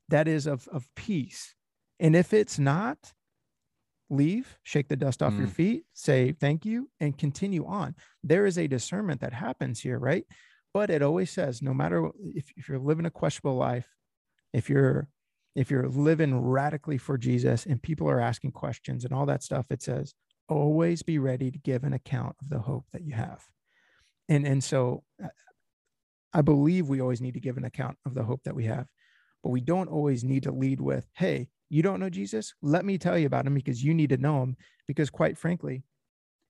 that 0.10 0.27
is 0.27 0.47
of, 0.47 0.67
of 0.69 0.88
peace. 0.95 1.56
And 1.99 2.15
if 2.15 2.34
it's 2.34 2.60
not, 2.60 3.13
leave, 4.12 4.58
shake 4.63 4.89
the 4.89 4.95
dust 4.95 5.24
off 5.24 5.38
your 5.38 5.47
Mm. 5.47 5.54
feet, 5.54 5.86
say 5.93 6.34
thank 6.34 6.65
you, 6.65 6.89
and 7.00 7.17
continue 7.17 7.65
on. 7.65 7.95
There 8.24 8.45
is 8.45 8.58
a 8.58 8.67
discernment 8.67 9.21
that 9.21 9.34
happens 9.34 9.80
here, 9.80 9.97
right? 9.97 10.26
But 10.74 10.89
it 10.89 11.02
always 11.02 11.32
says, 11.32 11.62
no 11.62 11.74
matter 11.74 12.10
if, 12.36 12.52
if 12.58 12.67
you're 12.69 12.80
living 12.80 13.06
a 13.06 13.10
questionable 13.12 13.58
life, 13.58 13.88
if 14.54 14.69
you're 14.69 15.08
if 15.54 15.69
you're 15.69 15.89
living 15.89 16.39
radically 16.39 16.97
for 16.97 17.17
Jesus 17.17 17.65
and 17.65 17.82
people 17.82 18.10
are 18.10 18.21
asking 18.21 18.52
questions 18.54 19.04
and 19.04 19.13
all 19.13 19.26
that 19.26 19.43
stuff, 19.43 19.65
it 19.69 19.82
says, 19.82 20.13
always 20.47 21.04
be 21.04 21.19
ready 21.19 21.52
to 21.52 21.60
give 21.60 21.84
an 21.84 21.91
account 21.93 22.38
of 22.41 22.50
the 22.50 22.60
hope 22.60 22.86
that 22.91 23.04
you 23.04 23.13
have. 23.13 23.45
And 24.30 24.45
and 24.47 24.63
so 24.63 25.04
uh, 25.24 25.28
I 26.34 26.41
believe 26.41 26.88
we 26.88 27.02
always 27.02 27.21
need 27.21 27.34
to 27.34 27.41
give 27.41 27.58
an 27.58 27.65
account 27.65 27.97
of 28.06 28.13
the 28.13 28.24
hope 28.24 28.43
that 28.43 28.56
we 28.56 28.65
have, 28.65 28.88
but 29.43 29.50
we 29.50 29.60
don't 29.62 29.89
always 29.89 30.24
need 30.24 30.43
to 30.43 30.52
lead 30.52 30.80
with, 30.80 31.10
hey, 31.15 31.50
you 31.71 31.81
don't 31.81 32.01
know 32.01 32.10
Jesus? 32.10 32.53
Let 32.62 32.84
me 32.84 32.97
tell 32.97 33.17
you 33.17 33.25
about 33.25 33.47
him 33.47 33.53
because 33.53 33.81
you 33.81 33.93
need 33.93 34.10
to 34.10 34.17
know 34.17 34.43
him. 34.43 34.57
Because 34.88 35.10
quite 35.10 35.38
frankly, 35.38 35.84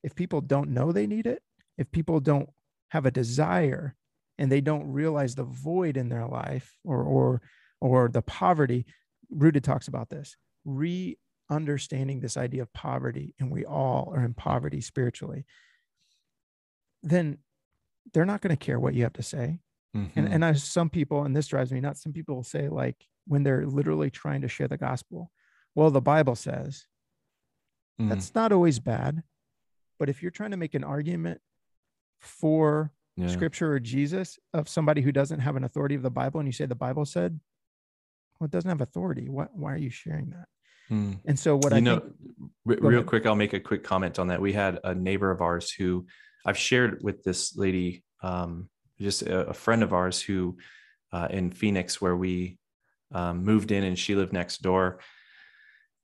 if 0.04 0.16
people 0.16 0.42
don't 0.42 0.72
know 0.72 0.92
they 0.92 1.06
need 1.06 1.28
it, 1.28 1.44
if 1.78 1.92
people 1.92 2.20
don't 2.20 2.50
have 2.90 3.06
a 3.06 3.12
desire 3.12 3.96
and 4.40 4.52
they 4.52 4.62
don't 4.62 4.92
realize 4.92 5.36
the 5.36 5.44
void 5.44 5.96
in 5.96 6.10
their 6.10 6.26
life 6.26 6.76
or 6.84 7.04
or 7.04 7.42
or 7.80 8.10
the 8.10 8.24
poverty, 8.24 8.88
Rooted 9.30 9.64
talks 9.64 9.88
about 9.88 10.10
this, 10.10 10.36
re-understanding 10.66 12.20
this 12.20 12.36
idea 12.36 12.64
of 12.64 12.74
poverty, 12.74 13.36
and 13.40 13.52
we 13.52 13.64
all 13.64 14.12
are 14.16 14.26
in 14.26 14.34
poverty 14.34 14.82
spiritually, 14.82 15.46
then 17.04 17.38
they're 18.12 18.26
not 18.26 18.42
going 18.42 18.58
to 18.58 18.66
care 18.66 18.80
what 18.80 18.96
you 18.96 19.04
have 19.04 19.14
to 19.14 19.24
say 19.24 19.60
and 19.94 20.10
Mhm. 20.16 20.32
and 20.34 20.46
I 20.46 20.54
some 20.54 20.90
people 20.90 21.24
and 21.24 21.36
this 21.36 21.48
drives 21.48 21.72
me 21.72 21.82
nuts 21.82 22.02
some 22.02 22.14
people 22.14 22.44
say 22.44 22.70
like 22.70 23.08
when 23.26 23.44
they're 23.44 23.66
literally 23.66 24.10
trying 24.10 24.42
to 24.42 24.48
share 24.48 24.68
the 24.68 24.78
gospel 24.78 25.32
well 25.76 25.92
the 25.92 26.02
bible 26.02 26.36
says 26.36 26.86
Mm. 28.00 28.10
that's 28.10 28.34
not 28.34 28.52
always 28.52 28.80
bad 28.80 29.24
but 30.00 30.10
if 30.10 30.22
you're 30.22 30.32
trying 30.32 30.52
to 30.52 30.58
make 30.58 30.74
an 30.76 30.84
argument 30.84 31.42
for 32.20 32.92
Yeah. 33.18 33.28
scripture 33.28 33.74
or 33.74 33.80
jesus 33.80 34.40
of 34.54 34.70
somebody 34.70 35.02
who 35.02 35.12
doesn't 35.12 35.40
have 35.42 35.56
an 35.56 35.64
authority 35.64 35.96
of 35.96 36.02
the 36.02 36.10
bible 36.12 36.40
and 36.40 36.48
you 36.48 36.54
say 36.54 36.66
the 36.66 36.76
bible 36.76 37.06
said 37.06 37.40
well 38.40 38.46
it 38.46 38.52
doesn't 38.52 38.70
have 38.70 38.82
authority 38.82 39.28
what 39.30 39.56
why 39.56 39.74
are 39.74 39.78
you 39.78 39.90
sharing 39.90 40.30
that 40.32 40.48
Mm. 40.90 41.20
and 41.26 41.38
so 41.40 41.56
what 41.56 41.72
you 41.72 41.78
i 41.78 41.80
know, 41.80 42.00
think 42.00 42.14
re- 42.66 42.78
real 42.82 43.00
ahead. 43.00 43.06
quick, 43.08 43.26
I'll 43.26 43.36
make 43.36 43.54
a 43.54 43.60
quick 43.62 43.82
comment 43.84 44.20
on 44.20 44.28
that. 44.28 44.42
We 44.42 44.52
had 44.52 44.78
a 44.84 44.94
neighbor 44.94 45.32
of 45.32 45.42
ours 45.42 45.72
who 45.72 46.06
I've 46.46 46.58
shared 46.58 47.02
with 47.02 47.24
this 47.24 47.56
lady, 47.56 48.04
um, 48.22 48.70
just 49.02 49.24
a, 49.24 49.50
a 49.50 49.54
friend 49.54 49.84
of 49.84 49.94
ours 49.94 50.22
who 50.22 50.58
uh, 51.12 51.28
in 51.30 51.52
Phoenix, 51.52 52.02
where 52.02 52.16
we 52.16 52.58
um, 53.14 53.44
moved 53.44 53.72
in 53.72 53.84
and 53.84 53.98
she 53.98 54.16
lived 54.16 54.34
next 54.34 54.62
door. 54.62 55.00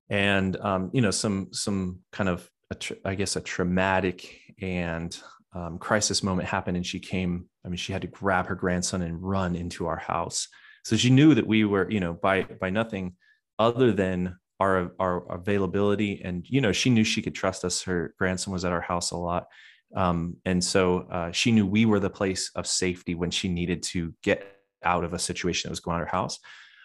And, 0.10 0.56
um, 0.58 0.90
you 0.94 1.02
know, 1.02 1.12
some, 1.12 1.50
some 1.52 2.00
kind 2.12 2.30
of, 2.30 2.50
tr- 2.80 2.94
I 3.06 3.16
guess, 3.16 3.36
a 3.36 3.42
traumatic 3.42 4.40
and 4.62 5.18
um, 5.54 5.78
crisis 5.78 6.24
moment 6.24 6.48
happened. 6.48 6.78
And 6.78 6.86
she 6.86 7.00
came, 7.00 7.48
I 7.66 7.70
mean, 7.70 7.78
she 7.78 7.94
had 7.94 8.02
to 8.02 8.08
grab 8.08 8.48
her 8.48 8.56
grandson 8.56 9.02
and 9.02 9.22
run 9.22 9.56
into 9.56 9.88
our 9.88 9.98
house. 9.98 10.48
So 10.84 10.96
she 10.96 11.10
knew 11.10 11.34
that 11.36 11.48
we 11.48 11.66
were, 11.66 11.90
you 11.90 12.00
know, 12.00 12.14
by, 12.14 12.44
by 12.44 12.70
nothing 12.70 13.16
other 13.60 13.92
than 13.92 14.38
our 14.60 14.92
our 15.00 15.32
availability 15.32 16.22
and 16.24 16.46
you 16.50 16.62
know 16.62 16.72
she 16.72 16.90
knew 16.90 17.04
she 17.04 17.22
could 17.22 17.36
trust 17.36 17.64
us 17.64 17.84
her 17.84 18.14
grandson 18.18 18.52
was 18.52 18.66
at 18.66 18.72
our 18.72 18.82
house 18.82 19.12
a 19.12 19.18
lot 19.18 19.48
um, 19.95 20.36
and 20.45 20.63
so 20.63 21.08
uh, 21.12 21.32
she 21.32 21.52
knew 21.52 21.65
we 21.65 21.86
were 21.86 22.00
the 22.00 22.10
place 22.10 22.52
of 22.56 22.67
safety 22.67 23.15
when 23.15 23.32
she 23.32 23.47
needed 23.47 23.84
to 23.84 24.13
get 24.21 24.56
out 24.84 25.04
of 25.04 25.13
a 25.13 25.19
situation 25.19 25.67
that 25.67 25.71
was 25.71 25.80
going 25.80 25.95
on 25.95 26.02
at 26.02 26.08
her 26.08 26.12
house 26.12 26.39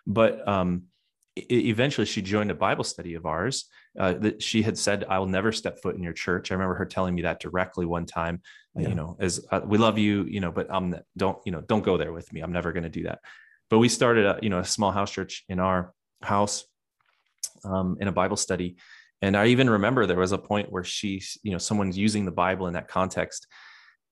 but 0.06 0.46
um, 0.48 0.82
eventually 1.36 2.06
she 2.06 2.22
joined 2.22 2.50
a 2.50 2.54
bible 2.54 2.84
study 2.84 3.14
of 3.14 3.26
ours 3.26 3.66
uh, 3.98 4.12
that 4.14 4.42
she 4.42 4.62
had 4.62 4.76
said 4.76 5.04
i 5.08 5.18
will 5.18 5.26
never 5.26 5.52
step 5.52 5.80
foot 5.82 5.96
in 5.96 6.02
your 6.02 6.12
church 6.12 6.50
i 6.50 6.54
remember 6.54 6.74
her 6.74 6.86
telling 6.86 7.14
me 7.14 7.22
that 7.22 7.40
directly 7.40 7.86
one 7.86 8.06
time 8.06 8.40
Yeah. 8.76 8.88
you 8.88 8.94
know 8.94 9.16
as 9.18 9.44
uh, 9.50 9.60
we 9.64 9.78
love 9.78 9.98
you 9.98 10.24
you 10.24 10.40
know 10.40 10.52
but 10.52 10.66
i'm 10.70 10.94
don't 11.16 11.38
you 11.44 11.52
know 11.52 11.60
don't 11.60 11.84
go 11.84 11.96
there 11.96 12.12
with 12.12 12.32
me 12.32 12.40
i'm 12.40 12.52
never 12.52 12.72
going 12.72 12.84
to 12.84 12.88
do 12.88 13.04
that 13.04 13.20
but 13.70 13.78
we 13.78 13.88
started 13.88 14.26
a 14.26 14.38
you 14.42 14.50
know 14.50 14.58
a 14.58 14.64
small 14.64 14.92
house 14.92 15.10
church 15.10 15.44
in 15.48 15.58
our 15.58 15.94
house 16.22 16.64
um, 17.64 17.96
in 18.00 18.08
a 18.08 18.12
Bible 18.12 18.36
study. 18.36 18.76
And 19.22 19.36
I 19.36 19.46
even 19.46 19.70
remember 19.70 20.04
there 20.04 20.18
was 20.18 20.32
a 20.32 20.38
point 20.38 20.70
where 20.70 20.84
she, 20.84 21.22
you 21.42 21.52
know, 21.52 21.58
someone's 21.58 21.96
using 21.96 22.24
the 22.24 22.32
Bible 22.32 22.66
in 22.66 22.74
that 22.74 22.88
context. 22.88 23.46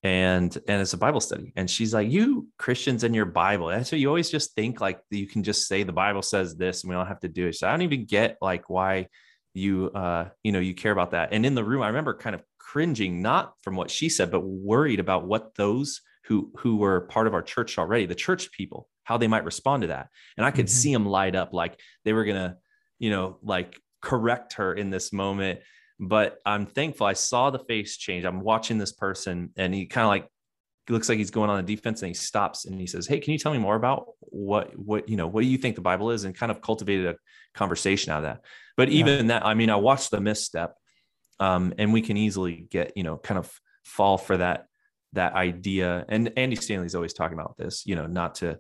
And 0.03 0.57
and 0.67 0.81
it's 0.81 0.95
a 0.95 0.99
Bible 0.99 1.21
study. 1.21 1.53
And 1.57 1.69
she's 1.69 1.93
like, 1.93 2.11
You 2.11 2.49
Christians 2.59 3.05
in 3.05 3.13
your 3.13 3.27
Bible. 3.27 3.67
That's 3.67 3.93
what 3.93 4.01
you 4.01 4.09
always 4.09 4.31
just 4.31 4.55
think 4.55 4.81
like 4.81 5.01
you 5.11 5.27
can 5.27 5.43
just 5.43 5.69
say 5.69 5.83
the 5.83 5.93
Bible 5.93 6.23
says 6.23 6.57
this 6.57 6.83
and 6.83 6.89
we 6.89 6.97
don't 6.97 7.07
have 7.09 7.21
to 7.21 7.29
do 7.29 7.49
it. 7.49 7.57
So 7.57 7.69
I 7.69 7.73
don't 7.73 7.83
even 7.83 8.07
get 8.07 8.39
like 8.41 8.71
why 8.71 9.09
you 9.53 9.91
uh 9.91 10.29
you 10.43 10.53
know 10.53 10.61
you 10.61 10.75
care 10.75 10.93
about 10.93 11.11
that. 11.11 11.31
And 11.33 11.45
in 11.45 11.55
the 11.55 11.65
room, 11.65 11.83
I 11.83 11.89
remember 11.89 12.15
kind 12.15 12.35
of 12.35 12.43
cringing, 12.59 13.21
not 13.21 13.55
from 13.63 13.77
what 13.77 13.91
she 13.91 14.09
said, 14.09 14.31
but 14.31 14.41
worried 14.41 15.01
about 15.01 15.27
what 15.27 15.55
those 15.57 16.01
who 16.25 16.51
who 16.57 16.77
were 16.77 17.03
part 17.03 17.27
of 17.27 17.35
our 17.35 17.43
church 17.43 17.77
already, 17.77 18.07
the 18.07 18.15
church 18.15 18.51
people, 18.53 18.89
how 19.05 19.19
they 19.19 19.29
might 19.29 19.45
respond 19.45 19.83
to 19.83 19.89
that. 19.89 20.09
And 20.39 20.47
I 20.47 20.51
could 20.51 20.67
Mhm. 20.67 20.71
see 20.71 20.93
them 20.95 21.05
light 21.05 21.35
up 21.35 21.53
like 21.53 21.79
they 22.05 22.15
were 22.15 22.25
gonna 22.25 22.57
you 22.99 23.11
know, 23.11 23.39
like 23.43 23.79
correct 24.01 24.55
her 24.55 24.73
in 24.75 24.91
this 24.91 25.13
moment. 25.13 25.61
But 25.99 26.39
I'm 26.47 26.67
thankful 26.67 27.07
I 27.07 27.13
saw 27.13 27.51
the 27.51 27.59
face 27.59 27.97
change. 27.97 28.25
I'm 28.25 28.41
watching 28.41 28.79
this 28.79 28.93
person 28.93 29.51
and 29.57 29.75
he 29.75 29.87
kind 29.87 30.05
of 30.05 30.09
like 30.09 30.29
looks 30.89 31.09
like 31.09 31.19
he's 31.19 31.31
going 31.31 31.51
on 31.51 31.65
the 31.65 31.77
defense 31.77 32.03
and 32.03 32.09
he 32.09 32.15
stops 32.15 32.65
and 32.65 32.81
he 32.81 32.87
says, 32.87 33.07
Hey, 33.07 33.21
can 33.21 33.33
you 33.33 33.39
tell 33.39 33.53
me 33.53 33.59
more 33.59 33.77
about 33.77 34.07
what, 34.21 34.77
what, 34.79 35.09
you 35.09 35.17
know, 35.17 35.27
what 35.27 35.43
do 35.43 35.47
you 35.47 35.59
think 35.59 35.77
the 35.77 35.83
Bible 35.83 36.11
is? 36.11 36.25
And 36.25 36.35
kind 36.35 36.51
of 36.51 36.63
cultivated 36.63 37.07
a 37.07 37.17
conversation 37.55 38.13
out 38.13 38.19
of 38.19 38.23
that. 38.25 38.45
But 38.77 38.91
Yeah. 38.91 39.01
even 39.01 39.27
that, 39.29 39.45
I 39.45 39.55
mean, 39.55 39.71
I 39.71 39.77
watched 39.77 40.11
the 40.11 40.21
misstep 40.21 40.75
um, 41.39 41.75
and 41.79 41.93
we 41.93 42.03
can 42.03 42.17
easily 42.17 42.67
get, 42.71 42.97
you 42.97 43.03
know, 43.03 43.19
kind 43.19 43.39
of 43.39 43.53
fall 43.85 44.19
for 44.19 44.37
that, 44.39 44.67
that 45.13 45.35
idea. 45.35 46.05
And 46.09 46.33
Andy 46.37 46.57
Stanley's 46.57 46.95
always 46.95 47.13
talking 47.13 47.39
about 47.39 47.57
this, 47.57 47.85
you 47.87 47.95
know, 47.95 48.07
not 48.07 48.37
to, 48.37 48.59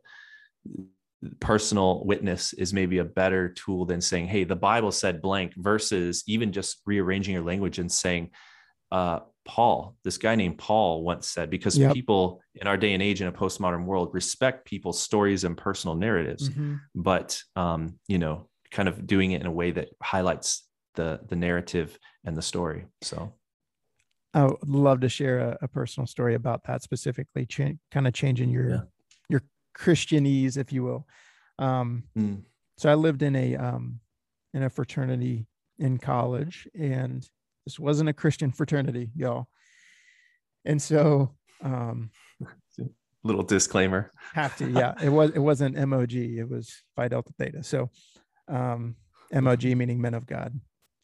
personal 1.41 2.05
witness 2.05 2.53
is 2.55 2.73
maybe 2.73 2.99
a 2.99 3.05
better 3.05 3.49
tool 3.51 3.85
than 3.85 4.01
saying, 4.01 4.27
Hey, 4.27 4.45
the 4.45 4.57
Bible 4.57 4.91
said 4.93 5.21
blank 5.21 5.53
versus 5.57 6.23
even 6.27 6.53
just 6.53 6.81
rearranging 6.87 7.35
your 7.35 7.45
language 7.45 7.79
and 7.79 7.91
saying, 7.91 8.31
uh, 8.91 9.21
Paul, 9.45 9.97
this 10.05 10.19
guy 10.19 10.35
named 10.35 10.59
Paul 10.59 11.03
once 11.03 11.29
said, 11.29 11.51
because 11.51 11.77
Yep. 11.79 11.95
people 11.95 12.41
in 12.55 12.67
our 12.67 12.77
day 12.77 12.93
and 12.95 13.03
age 13.03 13.21
in 13.21 13.29
a 13.29 13.33
postmodern 13.33 13.85
world 13.85 14.11
respect 14.13 14.67
people's 14.67 15.01
stories 15.03 15.45
and 15.45 15.57
personal 15.57 15.95
narratives, 15.97 16.51
Mhm. 16.51 16.81
but, 16.95 17.41
um, 17.57 17.99
you 18.09 18.19
know, 18.19 18.49
kind 18.71 18.89
of 18.89 19.07
doing 19.07 19.33
it 19.33 19.41
in 19.41 19.47
a 19.47 19.53
way 19.53 19.71
that 19.73 19.89
highlights 20.03 20.67
the, 20.95 21.21
the 21.29 21.37
narrative 21.37 21.99
and 22.25 22.37
the 22.37 22.43
story. 22.43 22.87
So, 23.03 23.35
I 24.33 24.45
would 24.45 24.69
love 24.69 25.01
to 25.01 25.09
share 25.09 25.41
a, 25.41 25.59
a 25.63 25.69
personal 25.69 26.07
story 26.07 26.35
about 26.35 26.63
that 26.65 26.83
specifically, 26.83 27.47
cha- 27.47 27.73
kind 27.91 28.07
of 28.07 28.13
changing 28.15 28.51
your 28.51 28.71
Yeah. 28.71 28.81
your 29.29 29.43
Christianese, 29.77 30.57
if 30.57 30.73
you 30.73 30.83
will. 30.83 31.07
Um, 31.59 32.05
mm, 32.17 32.43
so 32.77 32.91
I 32.91 32.95
lived 32.95 33.23
in 33.23 33.37
a 33.37 33.57
um, 33.57 34.01
in 34.55 34.63
a 34.63 34.71
fraternity 34.71 35.47
in 35.79 35.99
college, 35.99 36.69
and 36.79 37.29
this 37.67 37.79
wasn't 37.79 38.09
a 38.09 38.15
Christian 38.15 38.51
fraternity, 38.53 39.11
y'all. 39.15 39.49
And 40.65 40.81
so 40.81 41.35
um, 41.63 42.11
little 43.25 43.43
disclaimer. 43.43 44.11
have 44.35 44.57
to, 44.57 44.71
yeah, 44.71 44.95
it 45.03 45.09
was 45.09 45.31
it 45.31 45.39
wasn't 45.39 45.77
MOG, 45.89 46.13
it 46.13 46.49
was 46.49 46.83
Phi 46.97 47.09
Delta 47.09 47.33
Theta. 47.39 47.63
So 47.63 47.91
um, 48.49 48.97
MOG 49.33 49.65
meaning 49.65 50.01
Men 50.01 50.15
of 50.15 50.27
God. 50.27 50.59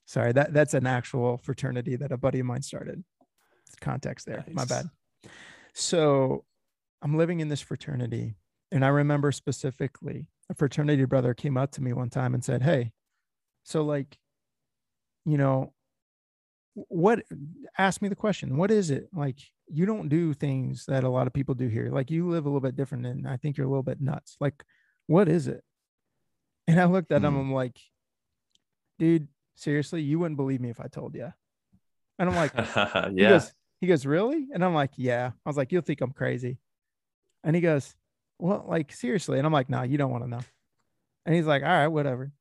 Sorry, 0.06 0.32
that 0.32 0.52
that's 0.52 0.74
an 0.74 0.86
actual 0.86 1.36
fraternity 1.36 1.96
that 1.96 2.12
a 2.12 2.16
buddy 2.16 2.40
of 2.40 2.46
mine 2.46 2.62
started. 2.62 3.02
Context 3.80 4.26
there, 4.26 4.44
my 4.52 4.64
bad. 4.64 4.86
So 5.74 6.44
I'm 7.02 7.16
living 7.18 7.40
in 7.40 7.48
this 7.48 7.60
fraternity, 7.60 8.36
and 8.76 8.84
I 8.84 8.88
remember 8.88 9.32
specifically 9.32 10.28
a 10.50 10.54
fraternity 10.54 11.04
brother 11.06 11.34
came 11.34 11.56
up 11.56 11.72
to 11.72 11.82
me 11.82 11.92
one 11.92 12.10
time 12.10 12.34
and 12.34 12.44
said, 12.44 12.62
"Hey, 12.62 12.92
so 13.64 13.82
like, 13.82 14.16
you 15.24 15.38
know, 15.38 15.72
what 16.74 17.24
ask 17.78 18.02
me 18.02 18.08
the 18.08 18.14
question, 18.14 18.56
what 18.56 18.70
is 18.70 18.90
it? 18.90 19.08
Like 19.14 19.38
you 19.66 19.86
don't 19.86 20.08
do 20.08 20.34
things 20.34 20.84
that 20.86 21.04
a 21.04 21.08
lot 21.08 21.26
of 21.26 21.32
people 21.32 21.54
do 21.54 21.68
here. 21.68 21.90
Like 21.90 22.10
you 22.10 22.28
live 22.28 22.44
a 22.44 22.48
little 22.48 22.60
bit 22.60 22.76
different 22.76 23.06
and 23.06 23.26
I 23.26 23.38
think 23.38 23.56
you're 23.56 23.66
a 23.66 23.70
little 23.70 23.82
bit 23.82 24.00
nuts. 24.00 24.36
Like, 24.40 24.62
what 25.06 25.28
is 25.28 25.48
it? 25.48 25.64
And 26.68 26.78
I 26.78 26.84
looked 26.84 27.12
at 27.12 27.24
him, 27.24 27.32
Hmm. 27.32 27.40
I'm 27.40 27.52
like, 27.52 27.80
dude, 28.98 29.28
seriously, 29.54 30.02
you 30.02 30.18
wouldn't 30.18 30.36
believe 30.36 30.60
me 30.60 30.70
if 30.70 30.80
I 30.80 30.88
told 30.88 31.14
you. 31.14 31.32
And 32.18 32.28
I'm 32.28 32.36
like, 32.36 32.52
yeah. 32.54 33.08
he 33.10 33.22
goes, 33.22 33.52
he 33.80 33.86
goes, 33.86 34.06
really? 34.06 34.48
And 34.52 34.64
I'm 34.64 34.74
like, 34.74 34.92
yeah. 34.96 35.30
I 35.44 35.48
was 35.48 35.56
like, 35.56 35.72
you'll 35.72 35.82
think 35.82 36.02
I'm 36.02 36.12
crazy. 36.12 36.58
And 37.42 37.56
he 37.56 37.62
goes, 37.62 37.94
well, 38.38 38.64
like 38.68 38.92
seriously. 38.92 39.38
And 39.38 39.46
I'm 39.46 39.52
like, 39.52 39.70
nah, 39.70 39.82
you 39.82 39.98
don't 39.98 40.10
want 40.10 40.24
to 40.24 40.30
know. 40.30 40.40
And 41.24 41.34
he's 41.34 41.46
like, 41.46 41.62
all 41.62 41.68
right, 41.68 41.88
whatever. 41.88 42.32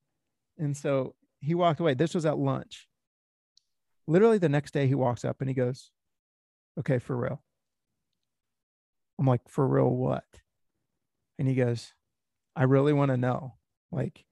And 0.57 0.75
so 0.75 1.15
he 1.41 1.55
walked 1.55 1.79
away. 1.79 1.93
This 1.93 2.13
was 2.13 2.25
at 2.25 2.37
lunch. 2.37 2.87
Literally 4.07 4.37
the 4.37 4.49
next 4.49 4.71
day, 4.71 4.87
he 4.87 4.95
walks 4.95 5.25
up 5.25 5.37
and 5.39 5.49
he 5.49 5.55
goes, 5.55 5.91
okay, 6.79 6.99
for 6.99 7.15
real. 7.15 7.41
I'm 9.19 9.25
like, 9.25 9.47
for 9.47 9.67
real, 9.67 9.89
what? 9.89 10.25
And 11.39 11.47
he 11.47 11.55
goes, 11.55 11.93
I 12.55 12.63
really 12.63 12.93
want 12.93 13.11
to 13.11 13.17
know. 13.17 13.55
Like, 13.91 14.25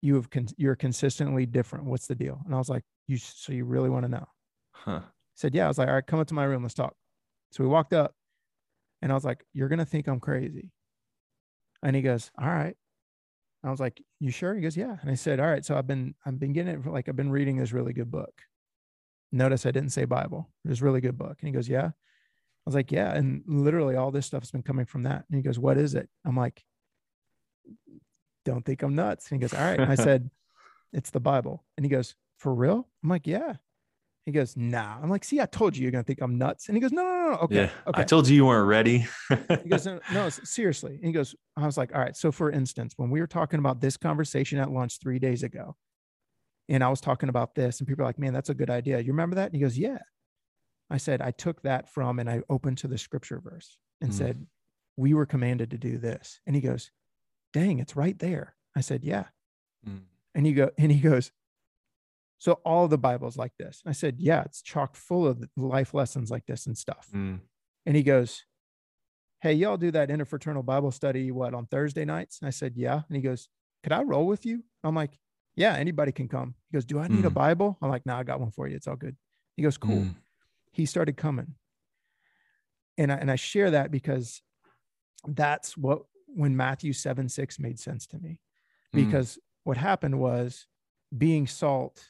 you 0.00 0.14
have 0.14 0.30
con- 0.30 0.48
you're 0.56 0.76
consistently 0.76 1.46
different. 1.46 1.86
What's 1.86 2.06
the 2.06 2.14
deal? 2.14 2.40
And 2.44 2.54
I 2.54 2.58
was 2.58 2.68
like, 2.68 2.84
you 3.06 3.16
so 3.16 3.52
you 3.52 3.64
really 3.64 3.88
want 3.88 4.04
to 4.04 4.10
know? 4.10 4.26
Huh. 4.72 5.00
said, 5.34 5.54
Yeah. 5.54 5.64
I 5.64 5.68
was 5.68 5.78
like, 5.78 5.88
All 5.88 5.94
right, 5.94 6.06
come 6.06 6.20
up 6.20 6.28
to 6.28 6.34
my 6.34 6.44
room. 6.44 6.62
Let's 6.62 6.74
talk. 6.74 6.94
So 7.50 7.64
we 7.64 7.70
walked 7.70 7.92
up 7.92 8.14
and 9.02 9.10
I 9.10 9.14
was 9.14 9.24
like, 9.24 9.44
You're 9.52 9.68
going 9.68 9.78
to 9.80 9.84
think 9.84 10.06
I'm 10.06 10.20
crazy. 10.20 10.70
And 11.82 11.94
he 11.94 12.02
goes, 12.02 12.30
All 12.40 12.48
right. 12.48 12.76
I 13.64 13.70
was 13.70 13.80
like, 13.80 14.02
You 14.20 14.30
sure? 14.30 14.54
He 14.54 14.60
goes, 14.60 14.76
Yeah. 14.76 14.96
And 15.00 15.10
I 15.10 15.14
said, 15.14 15.40
All 15.40 15.46
right. 15.46 15.64
So 15.64 15.76
I've 15.76 15.86
been, 15.86 16.14
I've 16.24 16.38
been 16.38 16.52
getting 16.52 16.74
it 16.74 16.82
for 16.82 16.90
like, 16.90 17.08
I've 17.08 17.16
been 17.16 17.30
reading 17.30 17.56
this 17.56 17.72
really 17.72 17.92
good 17.92 18.10
book. 18.10 18.32
Notice 19.30 19.66
I 19.66 19.70
didn't 19.70 19.92
say 19.92 20.04
Bible. 20.04 20.48
It 20.64 20.68
was 20.70 20.80
a 20.80 20.84
really 20.84 21.00
good 21.00 21.18
book. 21.18 21.36
And 21.40 21.48
he 21.48 21.52
goes, 21.52 21.68
Yeah. 21.68 21.86
I 21.86 22.64
was 22.64 22.74
like, 22.74 22.90
Yeah. 22.92 23.12
And 23.14 23.42
literally 23.46 23.96
all 23.96 24.10
this 24.10 24.26
stuff's 24.26 24.50
been 24.50 24.62
coming 24.62 24.86
from 24.86 25.04
that. 25.04 25.24
And 25.28 25.36
he 25.36 25.42
goes, 25.42 25.58
What 25.58 25.78
is 25.78 25.94
it? 25.94 26.08
I'm 26.24 26.36
like, 26.36 26.62
Don't 28.44 28.64
think 28.64 28.82
I'm 28.82 28.94
nuts. 28.94 29.30
And 29.30 29.40
he 29.40 29.40
goes, 29.40 29.54
All 29.58 29.64
right. 29.64 29.80
And 29.80 29.90
I 29.90 29.94
said, 30.02 30.30
It's 30.92 31.10
the 31.10 31.20
Bible. 31.20 31.64
And 31.76 31.84
he 31.84 31.90
goes, 31.90 32.14
For 32.38 32.54
real? 32.54 32.88
I'm 33.02 33.10
like, 33.10 33.26
Yeah. 33.26 33.54
He 34.28 34.32
goes, 34.32 34.58
Nah. 34.58 34.98
I'm 35.02 35.08
like, 35.08 35.24
See, 35.24 35.40
I 35.40 35.46
told 35.46 35.74
you 35.74 35.82
you're 35.82 35.90
going 35.90 36.04
to 36.04 36.06
think 36.06 36.20
I'm 36.20 36.36
nuts. 36.36 36.68
And 36.68 36.76
he 36.76 36.82
goes, 36.82 36.92
No, 36.92 37.02
no, 37.02 37.08
no. 37.10 37.30
no. 37.30 37.36
Okay. 37.38 37.54
yeah. 37.54 37.70
Okay. 37.86 38.02
I 38.02 38.04
told 38.04 38.28
you 38.28 38.36
you 38.36 38.44
weren't 38.44 38.68
ready. 38.68 39.06
He 39.62 39.68
goes, 39.70 39.86
no, 39.86 40.00
no, 40.12 40.28
seriously. 40.28 40.96
And 40.96 41.06
he 41.06 41.12
goes, 41.12 41.34
I 41.56 41.64
was 41.64 41.78
like, 41.78 41.94
all 41.94 42.00
right. 42.02 42.14
So 42.14 42.30
for 42.30 42.50
instance, 42.50 42.92
when 42.98 43.08
we 43.08 43.20
were 43.20 43.26
talking 43.26 43.58
about 43.58 43.80
this 43.80 43.96
conversation 43.96 44.58
at 44.58 44.70
lunch 44.70 44.98
three 45.00 45.18
days 45.18 45.42
ago, 45.42 45.76
and 46.68 46.84
I 46.84 46.90
was 46.90 47.00
talking 47.00 47.30
about 47.30 47.54
this, 47.54 47.80
and 47.80 47.88
people 47.88 48.02
are 48.04 48.06
like, 48.06 48.18
man, 48.18 48.34
that's 48.34 48.50
a 48.50 48.54
good 48.54 48.68
idea. 48.68 49.00
You 49.00 49.12
remember 49.12 49.36
that? 49.36 49.46
And 49.46 49.54
he 49.54 49.60
goes, 49.62 49.78
yeah. 49.78 49.98
I 50.90 50.98
said, 50.98 51.22
I 51.22 51.30
took 51.30 51.62
that 51.62 51.88
from 51.88 52.18
and 52.18 52.28
I 52.28 52.42
opened 52.50 52.76
to 52.78 52.88
the 52.88 52.98
scripture 52.98 53.40
verse 53.40 53.78
and 54.02 54.10
Mm. 54.10 54.14
said, 54.14 54.46
we 54.98 55.14
were 55.14 55.24
commanded 55.26 55.70
to 55.70 55.78
do 55.78 55.96
this. 55.96 56.40
And 56.46 56.54
he 56.54 56.60
goes, 56.60 56.90
dang, 57.54 57.78
it's 57.78 57.96
right 57.96 58.18
there. 58.18 58.54
I 58.76 58.82
said, 58.82 59.04
yeah. 59.04 59.24
Mm. 59.88 60.00
And 60.34 60.44
he 60.44 60.52
go, 60.52 60.70
and 60.76 60.92
he 60.92 61.00
goes, 61.00 61.30
so 62.38 62.52
all 62.64 62.88
the 62.88 62.98
Bible's 62.98 63.36
like 63.36 63.52
this. 63.58 63.82
I 63.84 63.92
said, 63.92 64.16
yeah, 64.18 64.42
it's 64.44 64.62
chock 64.62 64.94
full 64.94 65.26
of 65.26 65.44
life 65.56 65.92
lessons 65.92 66.30
like 66.30 66.46
this 66.46 66.66
and 66.66 66.78
stuff. 66.78 67.08
Mm. 67.14 67.40
And 67.84 67.96
he 67.96 68.02
goes, 68.02 68.44
Hey, 69.40 69.52
y'all 69.52 69.76
do 69.76 69.90
that 69.92 70.08
interfraternal 70.08 70.64
Bible 70.64 70.90
study, 70.90 71.30
what, 71.30 71.54
on 71.54 71.66
Thursday 71.66 72.04
nights? 72.04 72.38
And 72.40 72.46
I 72.48 72.50
said, 72.50 72.74
Yeah. 72.76 73.02
And 73.08 73.16
he 73.16 73.22
goes, 73.22 73.48
Could 73.82 73.92
I 73.92 74.02
roll 74.02 74.26
with 74.26 74.44
you? 74.46 74.62
I'm 74.84 74.94
like, 74.94 75.18
Yeah, 75.56 75.74
anybody 75.74 76.12
can 76.12 76.28
come. 76.28 76.54
He 76.70 76.76
goes, 76.76 76.84
Do 76.84 76.98
I 76.98 77.08
need 77.08 77.24
a 77.24 77.30
Mm. 77.30 77.34
Bible? 77.34 77.78
I'm 77.82 77.90
like, 77.90 78.06
Nah, 78.06 78.18
I 78.18 78.22
got 78.24 78.40
one 78.40 78.50
for 78.50 78.68
you. 78.68 78.76
It's 78.76 78.86
all 78.86 78.96
good. 78.96 79.16
He 79.56 79.62
goes, 79.62 79.76
Cool. 79.78 80.02
Mm. 80.02 80.14
He 80.72 80.86
started 80.86 81.16
coming. 81.16 81.54
And 82.96 83.12
I, 83.12 83.16
and 83.16 83.30
I 83.30 83.36
share 83.36 83.70
that 83.72 83.90
because 83.90 84.42
that's 85.26 85.76
what, 85.76 86.02
when 86.26 86.56
Matthew 86.56 86.92
7 86.92 87.28
6 87.28 87.58
made 87.58 87.78
sense 87.78 88.06
to 88.08 88.18
me. 88.18 88.40
Mm. 88.94 89.04
Because 89.06 89.38
what 89.64 89.76
happened 89.76 90.18
was 90.18 90.66
being 91.16 91.46
salt 91.46 92.04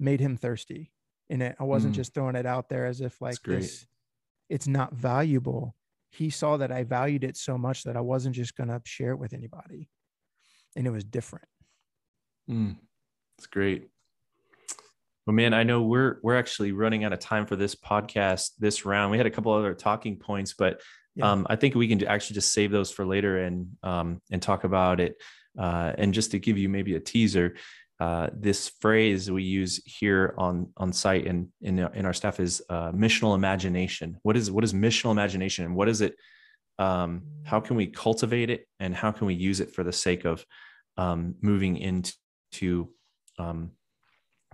made 0.00 0.20
him 0.20 0.36
thirsty. 0.36 0.90
And 1.28 1.42
it, 1.42 1.56
I 1.60 1.64
wasn't 1.64 1.92
Mm. 1.92 1.96
just 1.96 2.14
throwing 2.14 2.34
it 2.34 2.46
out 2.46 2.68
there 2.68 2.86
as 2.86 3.00
if 3.00 3.20
like 3.20 3.40
this, 3.44 3.86
it's 4.48 4.66
not 4.66 4.94
valuable. 4.94 5.76
He 6.10 6.30
saw 6.30 6.56
that 6.56 6.72
I 6.72 6.82
valued 6.82 7.22
it 7.22 7.36
so 7.36 7.56
much 7.56 7.84
that 7.84 7.96
I 7.96 8.00
wasn't 8.00 8.34
just 8.34 8.56
going 8.56 8.68
to 8.68 8.80
share 8.84 9.12
it 9.12 9.18
with 9.18 9.32
anybody. 9.32 9.88
And 10.74 10.86
it 10.86 10.90
was 10.90 11.04
different. 11.04 11.46
Mm, 12.50 12.76
it's 13.38 13.46
great. 13.46 13.88
Well, 15.26 15.34
man, 15.34 15.54
I 15.54 15.62
know 15.62 15.82
we're 15.82 16.18
we're 16.22 16.36
actually 16.38 16.72
running 16.72 17.04
out 17.04 17.12
of 17.12 17.18
time 17.20 17.46
for 17.46 17.54
this 17.54 17.74
podcast 17.76 18.52
this 18.58 18.84
round. 18.84 19.10
We 19.12 19.18
had 19.18 19.26
a 19.26 19.30
couple 19.30 19.52
other 19.52 19.74
talking 19.74 20.16
points, 20.16 20.54
but 20.54 20.80
Yeah. 21.14 21.30
um, 21.30 21.46
I 21.48 21.56
think 21.56 21.74
we 21.74 21.86
can 21.88 22.04
actually 22.06 22.34
just 22.34 22.52
save 22.52 22.70
those 22.72 22.90
for 22.90 23.04
later 23.04 23.38
and 23.44 23.76
um, 23.82 24.20
and 24.32 24.40
talk 24.42 24.64
about 24.64 24.98
it. 24.98 25.16
Uh, 25.58 25.92
and 25.98 26.14
just 26.14 26.30
to 26.32 26.38
give 26.38 26.56
you 26.58 26.68
maybe 26.68 26.94
a 26.94 27.00
teaser, 27.00 27.56
uh, 28.00 28.30
this 28.32 28.70
phrase 28.80 29.30
we 29.30 29.42
use 29.42 29.80
here 29.84 30.34
on 30.38 30.72
on 30.78 30.92
site 30.92 31.26
and 31.26 31.48
in 31.60 31.78
our- 31.80 31.94
in 31.94 32.06
our 32.06 32.14
staff 32.14 32.40
is 32.40 32.62
uh, 32.70 32.90
missional 32.92 33.34
imagination. 33.34 34.16
What 34.22 34.36
is 34.36 34.50
what 34.50 34.64
is 34.64 34.72
missional 34.72 35.12
imagination, 35.12 35.66
and 35.66 35.76
what 35.76 35.88
is 35.88 36.00
it? 36.00 36.14
Um, 36.78 37.22
how 37.44 37.60
can 37.60 37.76
we 37.76 37.86
cultivate 37.88 38.48
it, 38.48 38.66
and 38.78 38.94
how 38.94 39.12
can 39.12 39.26
we 39.26 39.34
use 39.34 39.60
it 39.60 39.74
for 39.74 39.84
the 39.84 39.92
sake 39.92 40.24
of 40.24 40.44
um, 40.96 41.34
moving 41.42 41.76
into 41.76 42.88
um, 43.38 43.72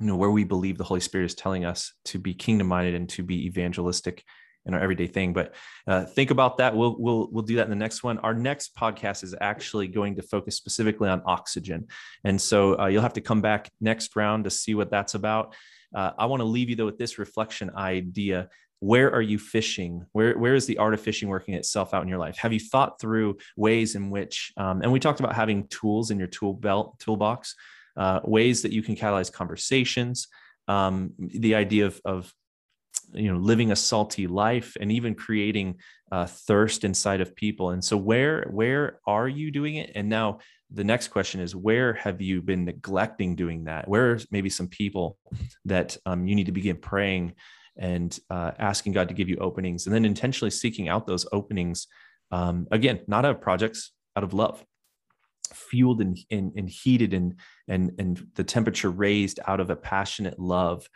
you 0.01 0.07
know 0.07 0.17
where 0.17 0.31
we 0.33 0.45
believe 0.45 0.77
the 0.77 0.85
Holy 0.85 1.01
Spirit 1.01 1.27
is 1.27 1.35
telling 1.35 1.65
us 1.65 1.93
to 2.07 2.19
be 2.19 2.35
kingdom 2.35 2.67
minded 2.67 2.95
and 2.95 3.09
to 3.11 3.23
be 3.23 3.47
evangelistic 3.47 4.25
in 4.67 4.75
our 4.75 4.81
everyday 4.81 5.07
thing. 5.07 5.33
But 5.33 5.55
uh, 5.87 6.05
think 6.05 6.31
about 6.31 6.59
that. 6.59 6.77
We'll 6.77 6.97
we'll 6.99 7.29
we'll 7.31 7.45
do 7.45 7.57
that 7.57 7.65
in 7.65 7.71
the 7.71 7.77
next 7.77 8.03
one. 8.03 8.19
Our 8.19 8.35
next 8.35 8.77
podcast 8.77 9.23
is 9.23 9.35
actually 9.41 9.89
going 9.89 10.17
to 10.17 10.23
focus 10.23 10.57
specifically 10.57 11.09
on 11.09 11.23
oxygen, 11.25 11.87
and 12.25 12.41
so 12.41 12.79
uh, 12.79 12.87
you'll 12.87 13.03
have 13.03 13.15
to 13.15 13.21
come 13.21 13.41
back 13.41 13.71
next 13.81 14.17
round 14.17 14.45
to 14.45 14.51
see 14.51 14.75
what 14.75 14.91
that's 14.91 15.15
about. 15.15 15.55
Uh, 15.95 16.11
I 16.19 16.27
want 16.27 16.41
to 16.41 16.45
leave 16.45 16.69
you 16.69 16.77
though 16.77 16.87
with 16.87 16.99
this 16.99 17.19
reflection 17.19 17.71
idea. 17.77 18.49
Where 18.81 19.11
are 19.13 19.23
you 19.23 19.39
fishing? 19.39 20.05
Where 20.13 20.37
where 20.39 20.55
is 20.55 20.67
the 20.67 20.79
art 20.79 20.95
of 20.95 21.01
fishing 21.01 21.29
working 21.29 21.55
itself 21.55 21.95
out 21.95 22.03
in 22.03 22.09
your 22.09 22.19
life? 22.19 22.37
Have 22.39 22.53
you 22.53 22.61
thought 22.61 23.01
through 23.01 23.39
ways 23.57 23.95
in 23.95 24.11
which? 24.11 24.53
Um, 24.57 24.83
and 24.83 24.93
we 24.93 25.01
talked 25.01 25.21
about 25.21 25.35
having 25.35 25.67
tools 25.69 26.11
in 26.11 26.19
your 26.19 26.29
tool 26.29 26.53
belt 26.53 26.99
toolbox, 26.99 27.55
uh, 27.97 28.21
ways 28.25 28.63
that 28.63 28.73
you 28.73 28.83
can 28.83 28.95
catalyze 28.95 29.33
conversations. 29.33 30.29
Um, 30.69 31.13
the 31.19 31.55
idea 31.55 31.87
of 31.87 32.01
of 32.05 32.35
you 33.13 33.33
know 33.33 33.39
living 33.39 33.71
a 33.73 33.77
salty 33.77 34.27
life 34.27 34.77
and 34.81 34.91
even 34.93 35.15
creating 35.15 35.77
uh, 36.13 36.27
thirst 36.27 36.85
inside 36.85 37.21
of 37.21 37.37
people. 37.37 37.71
And 37.71 37.85
so 37.85 37.97
where 37.97 38.47
where 38.51 39.01
are 39.07 39.29
you 39.29 39.51
doing 39.51 39.77
it? 39.77 39.93
And 39.95 40.09
now 40.09 40.39
the 40.71 40.85
next 40.85 41.09
question 41.09 41.41
is 41.41 41.55
where 41.55 41.95
have 41.95 42.21
you 42.21 42.43
been 42.43 42.65
neglecting 42.65 43.37
doing 43.37 43.65
that? 43.65 43.89
Where 43.89 44.13
are 44.13 44.19
maybe 44.31 44.51
some 44.51 44.69
people 44.69 45.19
that 45.65 45.97
um, 46.07 46.27
you 46.27 46.35
need 46.35 46.47
to 46.47 46.53
begin 46.53 46.77
praying 46.77 47.35
and 47.77 48.19
uh, 48.31 48.53
asking 48.59 48.93
god 48.93 49.09
to 49.09 49.15
give 49.15 49.29
you 49.29 49.37
openings 49.37 49.87
and 49.87 49.95
then 49.95 50.07
intentionally 50.07 50.51
seeking 50.51 50.89
out 50.89 51.07
those 51.07 51.27
openings 51.31 51.87
um, 52.31 52.67
again 52.71 53.01
not 53.07 53.27
out 53.27 53.33
of 53.33 53.41
projects 53.43 53.93
out 54.17 54.25
of 54.25 54.35
love. 54.35 54.65
Fueled 55.53 56.01
and, 56.01 56.19
and, 56.31 56.53
and 56.57 56.69
heated 56.69 57.15
and, 57.15 57.37
and, 57.69 57.93
and 57.99 58.27
the 58.35 58.43
temperature 58.43 58.91
raised 58.91 59.39
out 59.47 59.61
of 59.61 59.71
a 59.71 59.77
passionate 59.77 60.41
love 60.41 60.89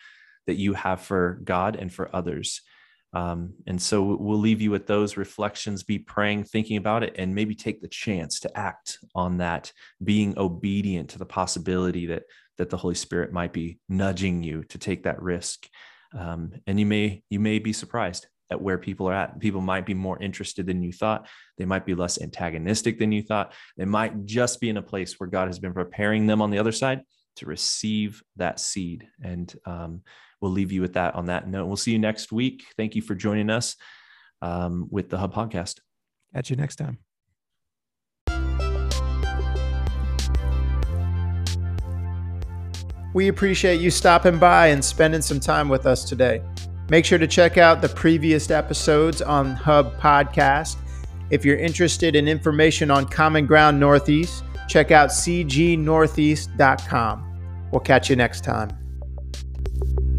that 0.46 0.56
you 0.56 0.74
have 0.74 1.00
for 1.00 1.40
God 1.44 1.76
and 1.76 1.92
for 1.92 2.14
others. 2.14 2.62
Um, 3.12 3.54
and 3.66 3.80
so 3.80 4.02
we'll 4.02 4.38
leave 4.38 4.60
you 4.60 4.70
with 4.70 4.86
those 4.86 5.16
reflections, 5.16 5.82
be 5.82 5.98
praying, 5.98 6.44
thinking 6.44 6.76
about 6.76 7.02
it, 7.02 7.16
and 7.18 7.34
maybe 7.34 7.54
take 7.54 7.82
the 7.82 7.88
chance 7.88 8.40
to 8.40 8.56
act 8.56 8.98
on 9.14 9.38
that, 9.38 9.72
being 10.02 10.38
obedient 10.38 11.10
to 11.10 11.18
the 11.18 11.26
possibility 11.26 12.06
that 12.06 12.22
that 12.58 12.68
the 12.68 12.76
Holy 12.76 12.94
Spirit 12.94 13.32
might 13.32 13.54
be 13.54 13.78
nudging 13.88 14.42
you 14.42 14.62
to 14.64 14.76
take 14.76 15.04
that 15.04 15.22
risk. 15.22 15.66
Um, 16.16 16.52
and 16.66 16.78
you 16.78 16.84
may 16.84 17.22
you 17.30 17.40
may 17.40 17.58
be 17.58 17.72
surprised 17.72 18.26
at 18.50 18.60
where 18.60 18.78
people 18.78 19.08
are 19.08 19.14
at. 19.14 19.40
People 19.40 19.60
might 19.60 19.86
be 19.86 19.94
more 19.94 20.20
interested 20.22 20.66
than 20.66 20.82
you 20.82 20.92
thought. 20.92 21.26
They 21.56 21.64
might 21.64 21.86
be 21.86 21.94
less 21.94 22.20
antagonistic 22.20 22.98
than 22.98 23.12
you 23.12 23.22
thought. 23.22 23.54
They 23.76 23.84
might 23.84 24.26
just 24.26 24.60
be 24.60 24.68
in 24.68 24.76
a 24.76 24.82
place 24.82 25.18
where 25.18 25.28
God 25.28 25.48
has 25.48 25.58
been 25.58 25.72
preparing 25.72 26.26
them 26.26 26.42
on 26.42 26.50
the 26.50 26.58
other 26.58 26.72
side 26.72 27.00
to 27.36 27.46
receive 27.46 28.22
that 28.36 28.60
seed. 28.60 29.08
And 29.22 29.54
um, 29.64 30.02
we'll 30.40 30.50
leave 30.50 30.72
you 30.72 30.80
with 30.80 30.94
that 30.94 31.14
on 31.14 31.26
that 31.26 31.46
note. 31.48 31.66
We'll 31.66 31.76
see 31.76 31.92
you 31.92 31.98
next 31.98 32.32
week. 32.32 32.64
Thank 32.76 32.94
you 32.94 33.02
for 33.02 33.14
joining 33.14 33.50
us 33.50 33.76
um, 34.42 34.88
with 34.90 35.10
the 35.10 35.18
Hub 35.18 35.34
Podcast. 35.34 35.80
Catch 36.34 36.48
you 36.50 36.56
next 36.56 36.76
time. 36.76 36.98
We 43.12 43.26
appreciate 43.26 43.80
you 43.80 43.90
stopping 43.90 44.38
by 44.38 44.68
and 44.68 44.84
spending 44.84 45.22
some 45.22 45.40
time 45.40 45.68
with 45.68 45.84
us 45.84 46.04
today. 46.04 46.40
Make 46.88 47.04
sure 47.04 47.18
to 47.18 47.26
check 47.26 47.58
out 47.58 47.82
the 47.82 47.88
previous 47.88 48.52
episodes 48.52 49.20
on 49.20 49.56
Hub 49.56 49.98
Podcast. 49.98 50.76
If 51.30 51.44
you're 51.44 51.58
interested 51.58 52.14
in 52.14 52.28
information 52.28 52.88
on 52.90 53.06
Common 53.06 53.46
Ground 53.46 53.80
Northeast, 53.80 54.44
check 54.68 54.92
out 54.92 55.10
cgnortheast.com. 55.10 57.26
We'll 57.72 57.80
catch 57.80 58.10
you 58.10 58.16
next 58.16 58.44
time. 58.44 58.70
you. 59.88 60.09